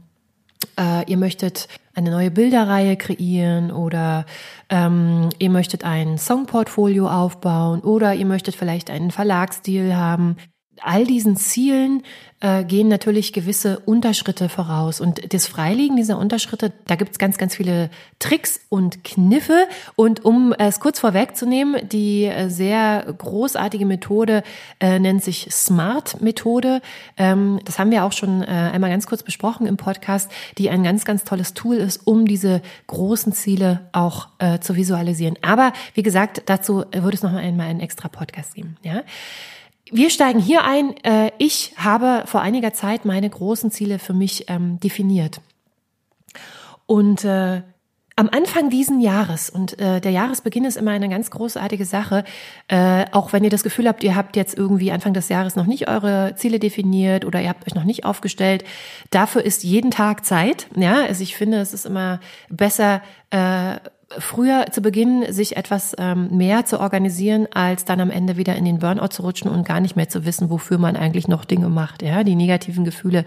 äh, 0.78 1.08
ihr 1.08 1.16
möchtet 1.16 1.68
eine 1.94 2.10
neue 2.10 2.30
Bilderreihe 2.30 2.96
kreieren 2.96 3.70
oder 3.70 4.26
ähm, 4.68 5.28
ihr 5.38 5.50
möchtet 5.50 5.84
ein 5.84 6.18
Songportfolio 6.18 7.08
aufbauen 7.08 7.80
oder 7.80 8.14
ihr 8.14 8.26
möchtet 8.26 8.56
vielleicht 8.56 8.90
einen 8.90 9.10
Verlagsdeal 9.10 9.96
haben 9.96 10.36
all 10.82 11.04
diesen 11.04 11.36
Zielen 11.36 12.02
äh, 12.40 12.64
gehen 12.64 12.88
natürlich 12.88 13.32
gewisse 13.32 13.80
Unterschritte 13.80 14.48
voraus. 14.48 15.00
Und 15.00 15.32
das 15.32 15.46
Freilegen 15.46 15.96
dieser 15.96 16.18
Unterschritte, 16.18 16.72
da 16.86 16.96
gibt's 16.96 17.18
ganz, 17.18 17.36
ganz 17.36 17.54
viele 17.54 17.90
Tricks 18.18 18.60
und 18.70 19.04
Kniffe. 19.04 19.66
Und 19.94 20.24
um 20.24 20.54
es 20.54 20.80
kurz 20.80 20.98
vorwegzunehmen, 20.98 21.88
die 21.88 22.24
äh, 22.24 22.48
sehr 22.48 23.14
großartige 23.18 23.84
Methode 23.84 24.42
äh, 24.80 24.98
nennt 24.98 25.22
sich 25.22 25.48
Smart-Methode. 25.50 26.80
Ähm, 27.18 27.60
das 27.64 27.78
haben 27.78 27.90
wir 27.90 28.04
auch 28.04 28.12
schon 28.12 28.42
äh, 28.42 28.46
einmal 28.46 28.90
ganz 28.90 29.06
kurz 29.06 29.22
besprochen 29.22 29.66
im 29.66 29.76
Podcast, 29.76 30.30
die 30.56 30.70
ein 30.70 30.82
ganz, 30.82 31.04
ganz 31.04 31.24
tolles 31.24 31.52
Tool 31.52 31.76
ist, 31.76 32.06
um 32.06 32.26
diese 32.26 32.62
großen 32.86 33.34
Ziele 33.34 33.88
auch 33.92 34.28
äh, 34.38 34.60
zu 34.60 34.76
visualisieren. 34.76 35.36
Aber 35.42 35.74
wie 35.94 36.02
gesagt, 36.02 36.42
dazu 36.46 36.84
würde 36.90 37.16
es 37.16 37.22
noch 37.22 37.34
einmal 37.34 37.66
einen 37.66 37.80
extra 37.80 38.08
Podcast 38.08 38.54
geben. 38.54 38.76
Ja. 38.82 39.02
Wir 39.90 40.10
steigen 40.10 40.38
hier 40.38 40.64
ein. 40.64 40.96
Äh, 41.04 41.32
ich 41.38 41.72
habe 41.76 42.22
vor 42.26 42.42
einiger 42.42 42.72
Zeit 42.72 43.04
meine 43.04 43.28
großen 43.28 43.70
Ziele 43.70 43.98
für 43.98 44.12
mich 44.12 44.44
ähm, 44.48 44.78
definiert. 44.80 45.40
Und 46.86 47.24
äh, 47.24 47.62
am 48.16 48.28
Anfang 48.30 48.68
diesen 48.68 49.00
Jahres, 49.00 49.48
und 49.48 49.78
äh, 49.80 50.00
der 50.00 50.12
Jahresbeginn 50.12 50.64
ist 50.64 50.76
immer 50.76 50.90
eine 50.90 51.08
ganz 51.08 51.30
großartige 51.30 51.84
Sache, 51.86 52.24
äh, 52.68 53.06
auch 53.12 53.32
wenn 53.32 53.44
ihr 53.44 53.50
das 53.50 53.62
Gefühl 53.62 53.88
habt, 53.88 54.02
ihr 54.04 54.14
habt 54.14 54.36
jetzt 54.36 54.58
irgendwie 54.58 54.92
Anfang 54.92 55.14
des 55.14 55.28
Jahres 55.30 55.56
noch 55.56 55.66
nicht 55.66 55.88
eure 55.88 56.34
Ziele 56.36 56.58
definiert 56.58 57.24
oder 57.24 57.40
ihr 57.40 57.48
habt 57.48 57.66
euch 57.66 57.74
noch 57.74 57.84
nicht 57.84 58.04
aufgestellt, 58.04 58.64
dafür 59.10 59.42
ist 59.42 59.64
jeden 59.64 59.90
Tag 59.90 60.26
Zeit. 60.26 60.66
Ja, 60.76 61.04
also 61.04 61.22
ich 61.22 61.34
finde, 61.34 61.60
es 61.60 61.72
ist 61.72 61.86
immer 61.86 62.20
besser, 62.50 63.00
äh, 63.30 63.76
früher 64.18 64.66
zu 64.70 64.80
Beginn 64.80 65.32
sich 65.32 65.56
etwas 65.56 65.94
ähm, 65.98 66.36
mehr 66.36 66.64
zu 66.64 66.80
organisieren, 66.80 67.46
als 67.52 67.84
dann 67.84 68.00
am 68.00 68.10
Ende 68.10 68.36
wieder 68.36 68.56
in 68.56 68.64
den 68.64 68.80
Burnout 68.80 69.08
zu 69.08 69.22
rutschen 69.22 69.50
und 69.50 69.66
gar 69.66 69.80
nicht 69.80 69.96
mehr 69.96 70.08
zu 70.08 70.24
wissen, 70.24 70.50
wofür 70.50 70.78
man 70.78 70.96
eigentlich 70.96 71.28
noch 71.28 71.44
Dinge 71.44 71.68
macht, 71.68 72.02
ja, 72.02 72.24
die 72.24 72.34
negativen 72.34 72.84
Gefühle 72.84 73.24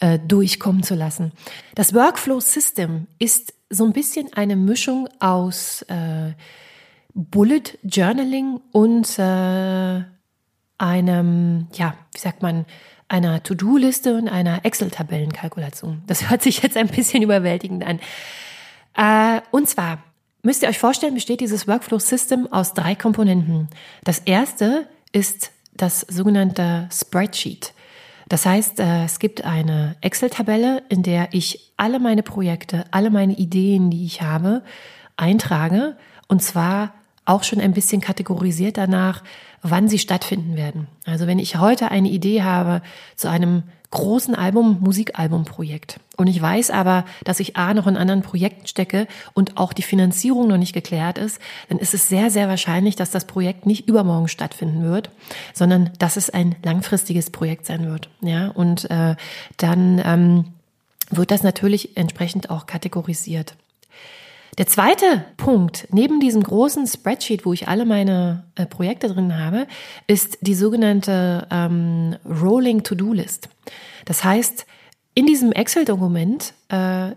äh, 0.00 0.18
durchkommen 0.18 0.82
zu 0.82 0.94
lassen. 0.94 1.32
Das 1.74 1.92
Workflow 1.94 2.40
System 2.40 3.06
ist 3.18 3.54
so 3.68 3.84
ein 3.84 3.92
bisschen 3.92 4.32
eine 4.32 4.56
Mischung 4.56 5.08
aus 5.18 5.82
äh, 5.82 6.32
Bullet 7.14 7.78
Journaling 7.82 8.60
und 8.72 9.18
äh, 9.18 10.02
einem, 10.78 11.68
ja, 11.74 11.94
wie 12.12 12.18
sagt 12.18 12.42
man, 12.42 12.64
einer 13.08 13.42
To-Do-Liste 13.42 14.16
und 14.16 14.28
einer 14.28 14.64
Excel-Tabellenkalkulation. 14.64 16.02
Das 16.06 16.30
hört 16.30 16.42
sich 16.42 16.62
jetzt 16.62 16.78
ein 16.78 16.88
bisschen 16.88 17.22
überwältigend 17.22 17.84
an. 17.84 18.00
Äh, 18.96 19.42
und 19.50 19.68
zwar 19.68 20.02
müsst 20.42 20.62
ihr 20.62 20.68
euch 20.68 20.78
vorstellen, 20.78 21.14
besteht 21.14 21.40
dieses 21.40 21.66
Workflow-System 21.68 22.52
aus 22.52 22.74
drei 22.74 22.94
Komponenten. 22.94 23.68
Das 24.04 24.18
erste 24.20 24.88
ist 25.12 25.52
das 25.74 26.00
sogenannte 26.00 26.88
Spreadsheet. 26.92 27.72
Das 28.28 28.46
heißt, 28.46 28.80
äh, 28.80 29.04
es 29.04 29.18
gibt 29.18 29.44
eine 29.44 29.96
Excel-Tabelle, 30.00 30.82
in 30.88 31.02
der 31.02 31.28
ich 31.32 31.72
alle 31.76 31.98
meine 31.98 32.22
Projekte, 32.22 32.84
alle 32.90 33.10
meine 33.10 33.34
Ideen, 33.34 33.90
die 33.90 34.04
ich 34.04 34.22
habe, 34.22 34.62
eintrage. 35.16 35.96
Und 36.28 36.42
zwar 36.42 36.94
auch 37.24 37.42
schon 37.44 37.60
ein 37.60 37.72
bisschen 37.72 38.00
kategorisiert 38.00 38.78
danach, 38.78 39.22
wann 39.62 39.88
sie 39.88 39.98
stattfinden 39.98 40.56
werden. 40.56 40.88
Also 41.04 41.26
wenn 41.26 41.38
ich 41.38 41.58
heute 41.58 41.90
eine 41.90 42.08
Idee 42.08 42.42
habe 42.42 42.82
zu 43.16 43.28
einem 43.28 43.62
großen 43.92 44.34
Album, 44.34 44.78
Musikalbumprojekt. 44.80 46.00
Und 46.16 46.26
ich 46.26 46.40
weiß 46.42 46.70
aber, 46.70 47.04
dass 47.24 47.40
ich 47.40 47.56
A 47.56 47.72
noch 47.74 47.86
in 47.86 47.96
anderen 47.96 48.22
Projekten 48.22 48.66
stecke 48.66 49.06
und 49.34 49.56
auch 49.56 49.72
die 49.72 49.82
Finanzierung 49.82 50.48
noch 50.48 50.56
nicht 50.56 50.72
geklärt 50.72 51.18
ist, 51.18 51.40
dann 51.68 51.78
ist 51.78 51.94
es 51.94 52.08
sehr, 52.08 52.30
sehr 52.30 52.48
wahrscheinlich, 52.48 52.96
dass 52.96 53.10
das 53.10 53.26
Projekt 53.26 53.66
nicht 53.66 53.88
übermorgen 53.88 54.28
stattfinden 54.28 54.82
wird, 54.82 55.10
sondern 55.54 55.90
dass 55.98 56.16
es 56.16 56.30
ein 56.30 56.56
langfristiges 56.64 57.30
Projekt 57.30 57.66
sein 57.66 57.86
wird. 57.86 58.08
Ja, 58.22 58.48
und 58.48 58.90
äh, 58.90 59.14
dann 59.58 60.02
ähm, 60.04 60.44
wird 61.10 61.30
das 61.30 61.42
natürlich 61.42 61.96
entsprechend 61.96 62.50
auch 62.50 62.66
kategorisiert. 62.66 63.54
Der 64.58 64.66
zweite 64.66 65.24
Punkt, 65.38 65.88
neben 65.92 66.20
diesem 66.20 66.42
großen 66.42 66.86
Spreadsheet, 66.86 67.46
wo 67.46 67.54
ich 67.54 67.68
alle 67.68 67.86
meine 67.86 68.44
äh, 68.54 68.66
Projekte 68.66 69.08
drin 69.08 69.38
habe, 69.38 69.66
ist 70.06 70.38
die 70.42 70.54
sogenannte 70.54 71.46
ähm, 71.50 72.16
Rolling 72.26 72.82
To-Do-List. 72.82 73.48
Das 74.04 74.24
heißt, 74.24 74.66
in 75.14 75.24
diesem 75.24 75.52
Excel-Dokument 75.52 76.52
äh, 76.68 77.12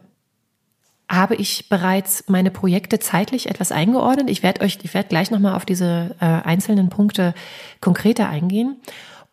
habe 1.09 1.35
ich 1.35 1.67
bereits 1.67 2.23
meine 2.27 2.51
Projekte 2.51 2.99
zeitlich 2.99 3.49
etwas 3.49 3.73
eingeordnet. 3.73 4.29
Ich 4.29 4.41
werde 4.41 4.61
euch, 4.61 4.79
ich 4.81 4.93
werde 4.93 5.09
gleich 5.09 5.29
nochmal 5.29 5.55
auf 5.55 5.65
diese 5.65 6.15
äh, 6.21 6.25
einzelnen 6.25 6.87
Punkte 6.87 7.33
konkreter 7.81 8.29
eingehen 8.29 8.77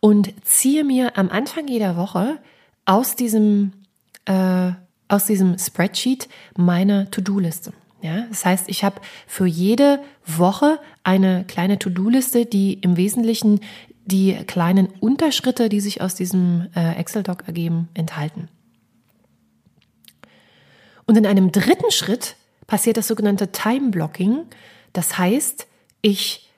und 0.01 0.33
ziehe 0.43 0.83
mir 0.83 1.17
am 1.17 1.29
Anfang 1.29 1.69
jeder 1.69 1.95
Woche 1.95 2.37
aus 2.85 3.15
diesem, 3.15 3.71
äh, 4.25 4.71
aus 5.07 5.25
diesem 5.25 5.57
Spreadsheet 5.57 6.27
meine 6.57 7.09
To-Do-Liste. 7.09 7.71
Ja, 8.03 8.25
das 8.27 8.43
heißt, 8.43 8.67
ich 8.67 8.83
habe 8.83 8.99
für 9.27 9.45
jede 9.45 10.01
Woche 10.25 10.77
eine 11.03 11.45
kleine 11.45 11.79
To-Do-Liste, 11.79 12.45
die 12.45 12.73
im 12.73 12.97
Wesentlichen 12.97 13.61
die 14.05 14.33
kleinen 14.45 14.87
Unterschritte, 14.99 15.69
die 15.69 15.79
sich 15.79 16.01
aus 16.01 16.13
diesem 16.13 16.67
äh, 16.75 16.95
Excel-Doc 16.95 17.47
ergeben, 17.47 17.87
enthalten. 17.93 18.49
Und 21.05 21.17
in 21.17 21.25
einem 21.25 21.53
dritten 21.53 21.91
Schritt 21.91 22.35
passiert 22.67 22.97
das 22.97 23.07
sogenannte 23.07 23.53
Time-Blocking. 23.53 24.47
Das 24.91 25.17
heißt, 25.17 25.67
ich 26.01 26.49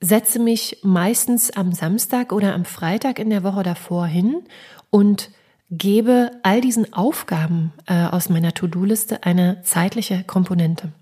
setze 0.00 0.38
mich 0.38 0.78
meistens 0.82 1.50
am 1.50 1.72
Samstag 1.72 2.32
oder 2.32 2.54
am 2.54 2.64
Freitag 2.64 3.18
in 3.18 3.28
der 3.28 3.44
Woche 3.44 3.62
davor 3.62 4.06
hin 4.06 4.44
und 4.88 5.30
gebe 5.70 6.32
all 6.42 6.60
diesen 6.60 6.92
Aufgaben 6.92 7.72
äh, 7.86 8.06
aus 8.06 8.28
meiner 8.28 8.52
To-Do-Liste 8.52 9.24
eine 9.24 9.62
zeitliche 9.62 10.24
Komponente. 10.24 10.92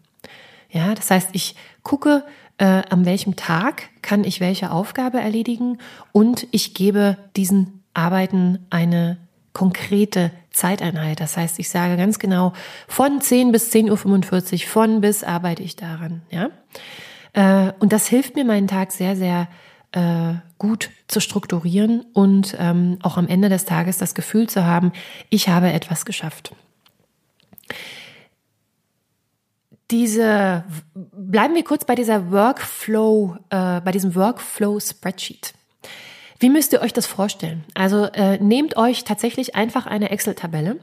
Ja, 0.71 0.95
das 0.95 1.11
heißt, 1.11 1.31
ich 1.33 1.55
gucke, 1.83 2.25
äh, 2.59 2.83
an 2.91 3.07
welchem 3.07 3.37
Tag 3.37 3.89
kann 4.03 4.25
ich 4.25 4.41
welche 4.41 4.71
Aufgabe 4.71 5.21
erledigen 5.21 5.79
und 6.13 6.47
ich 6.51 6.75
gebe 6.75 7.17
diesen 7.37 7.83
Arbeiten 7.95 8.67
eine 8.69 9.17
konkrete 9.55 10.31
Zeiteinheit. 10.51 11.21
Das 11.21 11.37
heißt, 11.37 11.59
ich 11.59 11.71
sage 11.71 11.97
ganz 11.97 12.19
genau, 12.19 12.53
von 12.87 13.21
10 13.21 13.53
bis 13.53 13.73
10.45 13.73 14.53
Uhr, 14.53 14.69
von 14.69 15.01
bis 15.01 15.25
arbeite 15.25 15.63
ich 15.63 15.77
daran. 15.77 16.23
Ja? 16.31 16.51
Äh, 17.33 17.73
und 17.79 17.93
das 17.93 18.07
hilft 18.07 18.37
mir 18.37 18.45
meinen 18.45 18.69
Tag 18.69 18.93
sehr, 18.93 19.17
sehr 19.17 19.49
äh, 19.93 20.35
gut 20.59 20.91
zu 21.07 21.21
strukturieren 21.21 22.05
und 22.13 22.57
ähm, 22.59 22.99
auch 23.03 23.17
am 23.17 23.29
Ende 23.29 23.49
des 23.49 23.65
Tages 23.65 23.99
das 23.99 24.15
Gefühl 24.15 24.49
zu 24.49 24.65
haben, 24.65 24.93
ich 25.31 25.49
habe 25.49 25.73
etwas 25.73 26.05
geschafft. 26.05 26.55
Diese, 29.91 30.65
bleiben 30.95 31.55
wir 31.55 31.65
kurz 31.65 31.87
bei 31.87 31.95
dieser 31.95 32.31
Workflow, 32.31 33.37
äh, 33.49 33.81
bei 33.81 33.91
diesem 33.91 34.15
Workflow 34.15 34.79
Spreadsheet. 34.81 35.55
Wie 36.39 36.51
müsst 36.51 36.73
ihr 36.73 36.83
euch 36.83 36.93
das 36.93 37.07
vorstellen? 37.07 37.65
Also 37.75 38.05
äh, 38.05 38.39
nehmt 38.39 38.77
euch 38.77 39.05
tatsächlich 39.05 39.57
einfach 39.57 39.87
eine 39.87 40.11
Excel-Tabelle 40.11 40.79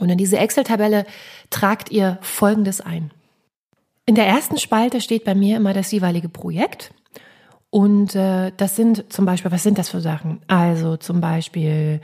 und 0.00 0.08
in 0.10 0.18
diese 0.18 0.38
Excel-Tabelle 0.38 1.06
tragt 1.50 1.90
ihr 1.92 2.18
Folgendes 2.20 2.80
ein. 2.80 3.12
In 4.06 4.16
der 4.16 4.26
ersten 4.26 4.58
Spalte 4.58 5.00
steht 5.00 5.24
bei 5.24 5.34
mir 5.34 5.56
immer 5.56 5.72
das 5.72 5.90
jeweilige 5.92 6.28
Projekt 6.28 6.92
und 7.74 8.14
äh, 8.14 8.52
das 8.56 8.76
sind 8.76 9.12
zum 9.12 9.24
Beispiel, 9.24 9.50
was 9.50 9.64
sind 9.64 9.78
das 9.78 9.88
für 9.88 10.00
Sachen? 10.00 10.38
Also 10.46 10.96
zum 10.96 11.20
Beispiel 11.20 12.00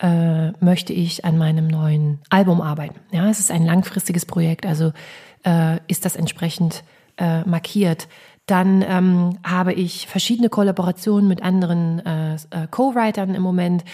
äh, 0.00 0.50
möchte 0.64 0.94
ich 0.94 1.26
an 1.26 1.36
meinem 1.36 1.68
neuen 1.68 2.20
Album 2.30 2.62
arbeiten. 2.62 2.94
Ja, 3.12 3.28
es 3.28 3.38
ist 3.38 3.50
ein 3.50 3.66
langfristiges 3.66 4.24
Projekt, 4.24 4.64
also 4.64 4.94
äh, 5.44 5.76
ist 5.88 6.06
das 6.06 6.16
entsprechend 6.16 6.84
äh, 7.18 7.42
markiert. 7.42 8.08
Dann 8.46 8.84
ähm, 8.86 9.38
habe 9.42 9.72
ich 9.72 10.06
verschiedene 10.06 10.50
Kollaborationen 10.50 11.28
mit 11.28 11.42
anderen 11.42 12.04
äh, 12.04 12.34
äh, 12.34 12.66
Co-Writern 12.70 13.34
im 13.34 13.42
Moment. 13.42 13.84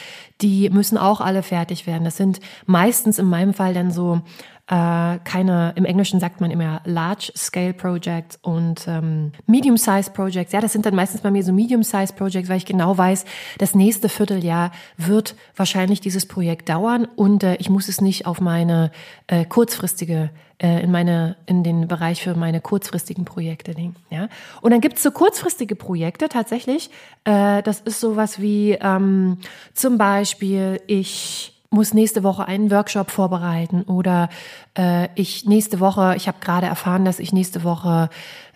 Die 0.41 0.69
müssen 0.71 0.99
auch 0.99 1.21
alle 1.21 1.43
fertig 1.43 1.87
werden. 1.87 2.05
Das 2.05 2.17
sind 2.17 2.41
meistens 2.67 3.19
in 3.21 3.27
meinem 3.27 3.55
Fall 3.55 3.75
dann 3.75 3.93
so 3.93 4.23
äh, 4.71 5.19
keine, 5.25 5.73
im 5.75 5.85
Englischen 5.85 6.21
sagt 6.21 6.41
man 6.41 6.53
immer 6.53 6.81
Large 6.85 7.33
Scale 7.37 7.75
Projects 7.75 8.39
und 8.41 8.87
ähm, 8.87 9.33
Medium 9.47 9.77
Size 9.77 10.13
Projects. 10.13 10.53
Ja, 10.53 10.61
das 10.61 10.73
sind 10.73 10.87
dann 10.87 10.95
meistens 10.95 11.23
bei 11.23 11.31
mir 11.33 11.43
so 11.43 11.53
Medium 11.53 11.83
Size 11.83 12.13
Projects, 12.13 12.49
weil 12.49 12.59
ich 12.59 12.67
genau 12.67 12.97
weiß, 12.97 13.25
das 13.59 13.75
nächste 13.75 14.09
Vierteljahr 14.09 14.71
wird 14.97 15.35
wahrscheinlich 15.57 16.01
dieses 16.01 16.25
Projekt 16.25 16.69
dauern 16.69 17.05
und 17.05 17.43
äh, 17.43 17.57
ich 17.57 17.69
muss 17.69 17.89
es 17.89 18.01
nicht 18.01 18.27
auf 18.27 18.41
meine 18.41 18.93
äh, 19.27 19.45
kurzfristige 19.45 20.31
in 20.61 20.91
meine 20.91 21.37
in 21.47 21.65
den 21.65 21.89
Bereich 21.89 22.23
für 22.23 22.35
meine 22.35 22.61
kurzfristigen 22.61 23.25
Projekte 23.25 23.73
legen. 23.73 23.97
Ja, 24.11 24.29
und 24.61 24.71
dann 24.73 24.81
gibt's 24.81 25.03
so 25.03 25.11
kurzfristige 25.11 25.75
Projekte 25.75 26.29
tatsächlich. 26.29 26.91
Äh, 27.25 27.63
das 27.63 27.81
ist 27.81 28.01
sowas 28.01 28.41
wie 28.41 28.73
ähm, 28.81 29.39
zum 29.75 29.99
Beispiel 29.99 30.81
ich 30.87 31.55
muss 31.71 31.95
nächste 31.95 32.25
Woche 32.25 32.47
einen 32.47 32.71
Workshop 32.71 33.11
vorbereiten 33.11 33.83
oder 33.83 34.29
äh, 34.77 35.09
ich 35.15 35.47
nächste 35.47 35.81
Woche, 35.81 36.15
ich 36.17 36.27
habe 36.27 36.39
gerade 36.41 36.67
erfahren, 36.67 37.05
dass 37.05 37.21
ich 37.21 37.33
nächste 37.33 37.63
Woche 37.63 38.11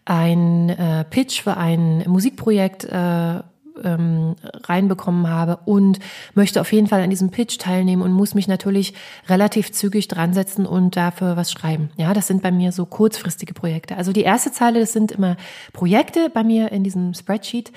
ein 0.04 0.68
äh, 0.68 1.04
Pitch 1.04 1.42
für 1.42 1.56
ein 1.56 2.04
Musikprojekt 2.06 2.84
äh, 2.84 3.40
ähm, 3.83 4.37
reinbekommen 4.64 5.28
habe 5.28 5.59
und 5.64 5.99
möchte 6.35 6.61
auf 6.61 6.73
jeden 6.73 6.87
Fall 6.87 7.02
an 7.02 7.11
diesem 7.11 7.31
Pitch 7.31 7.59
teilnehmen 7.59 8.02
und 8.02 8.12
muss 8.12 8.35
mich 8.35 8.49
natürlich 8.49 8.95
relativ 9.28 9.73
zügig 9.73 10.09
dran 10.09 10.35
setzen 10.35 10.66
und 10.66 10.97
dafür 10.97 11.37
was 11.37 11.50
schreiben. 11.50 11.90
Ja, 11.97 12.14
das 12.14 12.26
sind 12.26 12.43
bei 12.43 12.52
mir 12.52 12.73
so 12.73 12.87
kurzfristige 12.87 13.54
Projekte. 13.54 13.97
Also 13.97 14.12
die 14.12 14.23
erste 14.23 14.52
Zeile, 14.52 14.81
das 14.81 14.93
sind 14.93 15.12
immer 15.12 15.37
Projekte 15.73 16.31
bei 16.31 16.45
mir 16.45 16.73
in 16.73 16.85
diesem 16.85 17.14
Spreadsheet. 17.14 17.73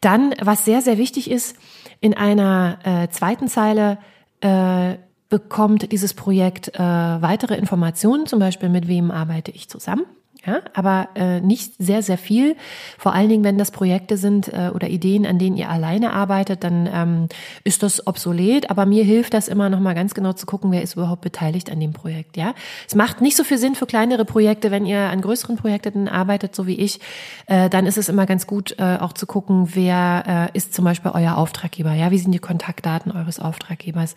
Dann, 0.00 0.34
was 0.40 0.64
sehr, 0.64 0.82
sehr 0.82 0.98
wichtig 0.98 1.30
ist, 1.30 1.56
in 2.00 2.14
einer 2.14 2.78
äh, 2.84 3.08
zweiten 3.08 3.48
Zeile 3.48 3.98
äh, 4.40 4.94
bekommt 5.28 5.92
dieses 5.92 6.14
Projekt 6.14 6.74
äh, 6.74 6.78
weitere 6.78 7.56
Informationen, 7.56 8.26
zum 8.26 8.38
Beispiel 8.38 8.68
mit 8.68 8.88
wem 8.88 9.10
arbeite 9.10 9.50
ich 9.50 9.68
zusammen. 9.68 10.06
Ja, 10.46 10.60
aber 10.72 11.08
äh, 11.16 11.40
nicht 11.40 11.72
sehr, 11.78 12.00
sehr 12.00 12.16
viel. 12.16 12.54
Vor 12.96 13.12
allen 13.12 13.28
Dingen, 13.28 13.42
wenn 13.42 13.58
das 13.58 13.72
Projekte 13.72 14.16
sind 14.16 14.48
äh, 14.48 14.70
oder 14.72 14.88
Ideen, 14.88 15.26
an 15.26 15.38
denen 15.38 15.56
ihr 15.56 15.68
alleine 15.68 16.12
arbeitet, 16.12 16.62
dann 16.62 16.88
ähm, 16.92 17.28
ist 17.64 17.82
das 17.82 18.06
obsolet. 18.06 18.70
Aber 18.70 18.86
mir 18.86 19.02
hilft 19.02 19.34
das 19.34 19.48
immer 19.48 19.68
noch 19.68 19.80
mal 19.80 19.94
ganz 19.94 20.14
genau 20.14 20.32
zu 20.32 20.46
gucken, 20.46 20.70
wer 20.70 20.80
ist 20.80 20.94
überhaupt 20.94 21.22
beteiligt 21.22 21.70
an 21.70 21.80
dem 21.80 21.92
Projekt. 21.92 22.36
Ja, 22.36 22.54
es 22.86 22.94
macht 22.94 23.20
nicht 23.20 23.36
so 23.36 23.42
viel 23.42 23.58
Sinn 23.58 23.74
für 23.74 23.86
kleinere 23.86 24.24
Projekte, 24.24 24.70
wenn 24.70 24.86
ihr 24.86 25.00
an 25.00 25.20
größeren 25.20 25.56
Projekten 25.56 26.06
arbeitet, 26.06 26.54
so 26.54 26.68
wie 26.68 26.76
ich. 26.76 27.00
Äh, 27.46 27.68
dann 27.68 27.86
ist 27.86 27.98
es 27.98 28.08
immer 28.08 28.24
ganz 28.24 28.46
gut, 28.46 28.76
äh, 28.78 28.96
auch 29.00 29.14
zu 29.14 29.26
gucken, 29.26 29.70
wer 29.74 30.50
äh, 30.54 30.56
ist 30.56 30.72
zum 30.72 30.84
Beispiel 30.84 31.10
euer 31.12 31.36
Auftraggeber. 31.36 31.94
Ja, 31.94 32.12
wie 32.12 32.18
sind 32.18 32.30
die 32.30 32.38
Kontaktdaten 32.38 33.10
eures 33.10 33.40
Auftraggebers? 33.40 34.14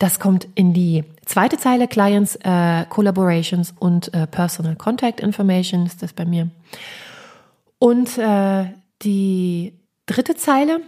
Das 0.00 0.18
kommt 0.18 0.48
in 0.56 0.72
die 0.72 1.04
Zweite 1.24 1.56
Zeile 1.56 1.86
Clients, 1.86 2.36
äh, 2.42 2.84
Collaborations 2.88 3.72
und 3.78 4.12
äh, 4.12 4.26
Personal 4.26 4.74
Contact 4.74 5.20
Information 5.20 5.51
ist 5.60 6.02
das 6.02 6.12
bei 6.12 6.24
mir. 6.24 6.50
Und 7.78 8.16
äh, 8.18 8.66
die 9.02 9.74
dritte 10.06 10.34
Zeile 10.36 10.80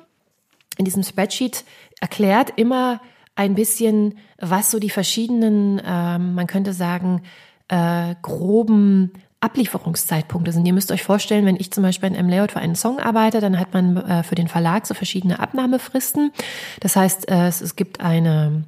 in 0.78 0.84
diesem 0.84 1.02
Spreadsheet 1.02 1.64
erklärt 2.00 2.52
immer 2.56 3.00
ein 3.36 3.54
bisschen, 3.54 4.18
was 4.38 4.70
so 4.70 4.78
die 4.78 4.90
verschiedenen, 4.90 5.78
äh, 5.78 6.18
man 6.18 6.46
könnte 6.46 6.72
sagen, 6.72 7.22
äh, 7.68 8.14
groben 8.22 9.12
Ablieferungszeitpunkte 9.40 10.52
sind. 10.52 10.66
Ihr 10.66 10.72
müsst 10.72 10.90
euch 10.90 11.02
vorstellen, 11.02 11.44
wenn 11.44 11.56
ich 11.56 11.70
zum 11.70 11.82
Beispiel 11.82 12.08
in 12.08 12.14
M-Layout 12.14 12.52
für 12.52 12.60
einen 12.60 12.76
Song 12.76 12.98
arbeite, 12.98 13.40
dann 13.40 13.58
hat 13.58 13.74
man 13.74 13.96
äh, 13.96 14.22
für 14.22 14.34
den 14.34 14.48
Verlag 14.48 14.86
so 14.86 14.94
verschiedene 14.94 15.38
Abnahmefristen. 15.38 16.32
Das 16.80 16.96
heißt, 16.96 17.28
äh, 17.28 17.48
es, 17.48 17.60
es 17.60 17.76
gibt 17.76 18.00
eine 18.00 18.64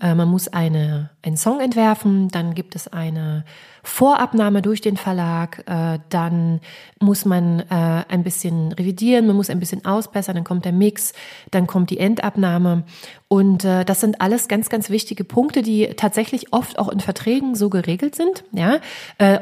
äh, 0.00 0.14
man 0.14 0.28
muss 0.28 0.48
eine, 0.48 1.10
einen 1.22 1.36
Song 1.36 1.60
entwerfen, 1.60 2.28
dann 2.28 2.54
gibt 2.54 2.74
es 2.74 2.88
eine 2.88 3.44
Vorabnahme 3.82 4.62
durch 4.62 4.80
den 4.80 4.96
Verlag, 4.96 5.62
äh, 5.66 6.00
dann 6.08 6.60
muss 7.00 7.24
man 7.24 7.60
äh, 7.60 8.04
ein 8.08 8.24
bisschen 8.24 8.72
revidieren, 8.72 9.26
man 9.26 9.36
muss 9.36 9.48
ein 9.48 9.60
bisschen 9.60 9.84
ausbessern, 9.84 10.34
dann 10.34 10.44
kommt 10.44 10.64
der 10.64 10.72
Mix, 10.72 11.12
dann 11.50 11.66
kommt 11.66 11.90
die 11.90 11.98
Endabnahme. 11.98 12.84
Und 13.28 13.64
das 13.64 14.00
sind 14.00 14.20
alles 14.20 14.46
ganz, 14.46 14.68
ganz 14.68 14.88
wichtige 14.88 15.24
Punkte, 15.24 15.62
die 15.62 15.88
tatsächlich 15.96 16.52
oft 16.52 16.78
auch 16.78 16.88
in 16.88 17.00
Verträgen 17.00 17.56
so 17.56 17.70
geregelt 17.70 18.14
sind, 18.14 18.44
ja, 18.52 18.78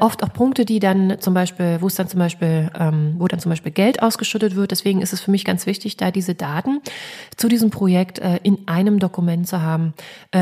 oft 0.01 0.23
auch 0.23 0.33
Punkte, 0.33 0.65
die 0.65 0.79
dann 0.79 1.19
zum 1.21 1.35
Beispiel, 1.35 1.77
wo 1.83 1.89
es 1.89 1.95
dann 1.95 2.09
zum 2.09 2.19
Beispiel, 2.19 2.71
ähm, 2.81 3.17
wo 3.19 3.29
dann 3.29 3.41
zum 3.41 3.51
Beispiel 3.51 3.73
Geld 3.73 4.03
ausgeschüttet 4.03 4.57
wird. 4.57 4.71
Deswegen 4.71 5.03
ist 5.03 5.13
es 5.13 5.21
für 5.21 5.31
mich 5.31 5.45
ganz 5.45 5.67
wichtig, 5.67 5.99
da 5.99 6.11
diese 6.11 6.35
Daten 6.35 6.81
zu 7.37 7.47
diesem 7.47 7.69
Projekt 7.69 8.23
in 8.43 8.67
einem 8.67 9.01
Dokument 9.01 9.47
zu 9.47 9.61
haben 9.61 9.93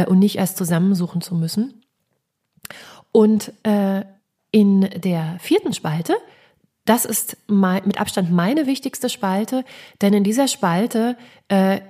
und 0.08 0.18
nicht 0.18 0.36
erst 0.36 0.56
zusammensuchen 0.56 1.20
zu 1.20 1.34
müssen. 1.34 1.82
Und 3.12 3.52
äh, 3.64 4.04
in 4.50 4.80
der 4.82 5.36
vierten 5.40 5.72
Spalte, 5.72 6.14
das 6.84 7.04
ist 7.04 7.36
mit 7.48 8.00
Abstand 8.00 8.32
meine 8.32 8.66
wichtigste 8.66 9.08
Spalte, 9.08 9.64
denn 10.00 10.14
in 10.14 10.24
dieser 10.24 10.48
Spalte 10.48 11.16
äh, 11.48 11.80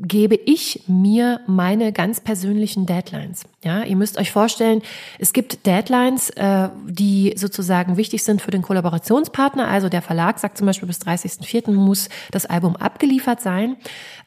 gebe 0.00 0.36
ich 0.36 0.84
mir 0.86 1.40
meine 1.46 1.92
ganz 1.92 2.20
persönlichen 2.20 2.86
Deadlines. 2.86 3.44
Ja, 3.64 3.82
ihr 3.82 3.96
müsst 3.96 4.16
euch 4.16 4.30
vorstellen, 4.30 4.82
es 5.18 5.32
gibt 5.32 5.66
Deadlines, 5.66 6.30
äh, 6.30 6.68
die 6.86 7.34
sozusagen 7.36 7.96
wichtig 7.96 8.22
sind 8.22 8.40
für 8.40 8.52
den 8.52 8.62
Kollaborationspartner. 8.62 9.66
Also 9.66 9.88
der 9.88 10.02
Verlag 10.02 10.38
sagt 10.38 10.56
zum 10.56 10.66
Beispiel 10.66 10.86
bis 10.86 11.00
30.04. 11.00 11.72
muss 11.72 12.08
das 12.30 12.46
Album 12.46 12.76
abgeliefert 12.76 13.40
sein. 13.40 13.76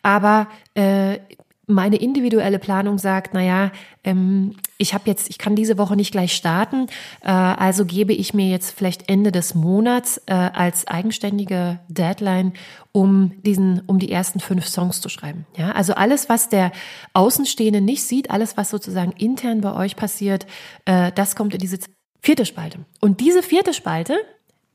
Aber 0.04 0.48
äh, 0.74 1.20
meine 1.68 1.98
individuelle 1.98 2.60
Planung 2.60 2.98
sagt, 2.98 3.34
naja, 3.34 3.72
ähm, 4.04 4.56
ich 4.78 4.94
habe 4.94 5.04
jetzt, 5.06 5.30
ich 5.30 5.38
kann 5.38 5.56
diese 5.56 5.78
Woche 5.78 5.96
nicht 5.96 6.12
gleich 6.12 6.34
starten, 6.34 6.88
äh, 7.22 7.32
also 7.32 7.86
gebe 7.86 8.14
ich 8.14 8.34
mir 8.34 8.50
jetzt 8.50 8.72
vielleicht 8.72 9.10
Ende 9.10 9.32
des 9.32 9.56
Monats 9.56 10.22
äh, 10.26 10.34
als 10.34 10.88
eigenständige 10.88 11.80
Deadline, 11.88 12.54
um 12.92 13.34
diesen, 13.44 13.82
um 13.88 14.00
die 14.00 14.12
ersten 14.12 14.40
fünf 14.40 14.68
Songs 14.68 15.02
zu 15.02 15.10
schreiben. 15.10 15.46
Ja, 15.56 15.72
also 15.72 15.94
alles, 15.94 16.30
was 16.30 16.50
der 16.50 16.72
Außenstehende 17.14 17.82
nicht 17.82 18.04
sieht, 18.04 18.32
alles, 18.32 18.58
was 18.58 18.70
sozusagen 18.70 19.12
intern 19.12 19.62
bei 19.62 19.74
euch 19.74 19.96
passiert, 19.96 20.46
äh, 20.86 21.12
das 21.14 21.36
kommt 21.36 21.54
in 21.54 21.60
diese 21.60 21.80
vierte 22.22 22.46
Spalte. 22.46 22.80
Und 23.00 23.20
diese 23.20 23.44
vierte 23.44 23.74
Spalte, 23.74 24.18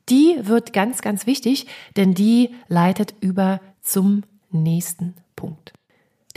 die 0.09 0.37
wird 0.41 0.73
ganz, 0.73 1.01
ganz 1.01 1.25
wichtig, 1.25 1.67
denn 1.95 2.13
die 2.13 2.55
leitet 2.67 3.13
über 3.19 3.59
zum 3.81 4.23
nächsten 4.51 5.15
Punkt. 5.35 5.73